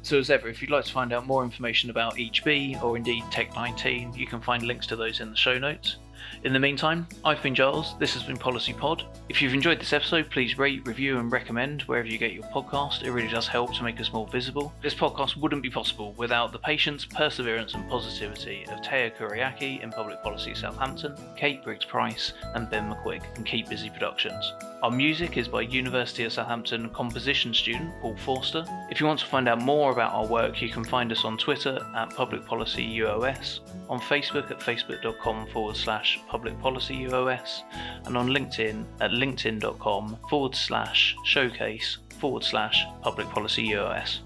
So, 0.03 0.19
as 0.19 0.31
ever, 0.31 0.49
if 0.49 0.63
you'd 0.63 0.71
like 0.71 0.87
to 0.87 0.93
find 0.93 1.13
out 1.13 1.27
more 1.27 1.45
information 1.45 1.91
about 1.91 2.15
EachB 2.15 2.83
or 2.83 2.97
indeed 2.97 3.25
Tech 3.31 3.55
19, 3.55 4.15
you 4.15 4.27
can 4.27 4.41
find 4.41 4.63
links 4.63 4.87
to 4.87 4.97
those 4.97 5.21
in 5.21 5.31
the 5.31 5.37
show 5.37 5.59
notes. 5.59 5.99
In 6.45 6.53
the 6.53 6.61
meantime, 6.61 7.07
I've 7.25 7.43
been 7.43 7.55
Giles, 7.55 7.99
this 7.99 8.15
has 8.15 8.23
been 8.23 8.37
Policy 8.37 8.73
Pod. 8.73 9.05
If 9.29 9.43
you've 9.43 9.55
enjoyed 9.55 9.81
this 9.81 9.93
episode, 9.93 10.31
please 10.31 10.57
rate, 10.57 10.87
review, 10.87 11.19
and 11.19 11.33
recommend 11.33 11.83
wherever 11.83 12.07
you 12.07 12.17
get 12.17 12.33
your 12.33 12.45
podcast. 12.45 13.03
It 13.03 13.11
really 13.11 13.29
does 13.29 13.49
help 13.49 13.75
to 13.75 13.83
make 13.83 14.01
us 14.01 14.13
more 14.13 14.27
visible. 14.29 14.73
This 14.83 14.95
podcast 14.95 15.37
wouldn't 15.37 15.63
be 15.63 15.71
possible 15.71 16.13
without 16.13 16.53
the 16.53 16.59
patience, 16.59 17.05
perseverance, 17.05 17.75
and 17.75 17.89
positivity 17.91 18.65
of 18.71 18.83
Teo 18.83 19.11
Kuriaki 19.11 19.83
in 19.83 19.91
Public 19.91 20.23
Policy 20.23 20.55
Southampton, 20.55 21.17
Kate 21.37 21.63
Briggs 21.65 21.85
Price, 21.85 22.33
and 22.55 22.71
Ben 22.71 22.91
McQuigg 22.91 23.23
in 23.37 23.45
Keep 23.45 23.69
Busy 23.69 23.91
Productions. 23.91 24.53
Our 24.83 24.93
music 24.93 25.37
is 25.37 25.49
by 25.49 25.63
University 25.63 26.23
of 26.23 26.33
Southampton 26.33 26.89
composition 26.91 27.53
student 27.53 27.93
Paul 28.01 28.17
Forster. 28.17 28.65
If 28.91 29.01
you 29.01 29.07
want 29.07 29.19
to 29.19 29.27
find 29.27 29.49
out 29.49 29.61
more 29.61 29.91
about 29.91 30.13
our 30.13 30.27
work, 30.27 30.63
you 30.63 30.69
can 30.69 30.85
find 30.85 31.11
us 31.11 31.25
on 31.25 31.37
Twitter 31.37 31.85
at 31.97 32.15
Public 32.15 32.47
Policy 32.47 32.99
UOS, 32.99 33.59
on 33.89 33.99
Facebook 33.99 34.53
at 34.53 34.61
facebook.com 34.61 35.49
forward 35.49 35.75
slash 36.16 36.29
public 36.29 36.59
policy 36.61 37.07
UOS, 37.07 37.62
and 38.07 38.16
on 38.16 38.29
LinkedIn 38.29 38.85
at 39.01 39.11
linkedin.com 39.11 40.16
forward 40.29 40.55
slash 40.55 41.16
showcase 41.25 41.99
forward 42.21 42.44
slash 42.44 42.85
public 43.03 43.29
policy 43.29 43.68
UOS. 43.68 44.21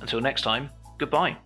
Until 0.00 0.20
next 0.20 0.42
time, 0.42 0.70
goodbye. 0.98 1.36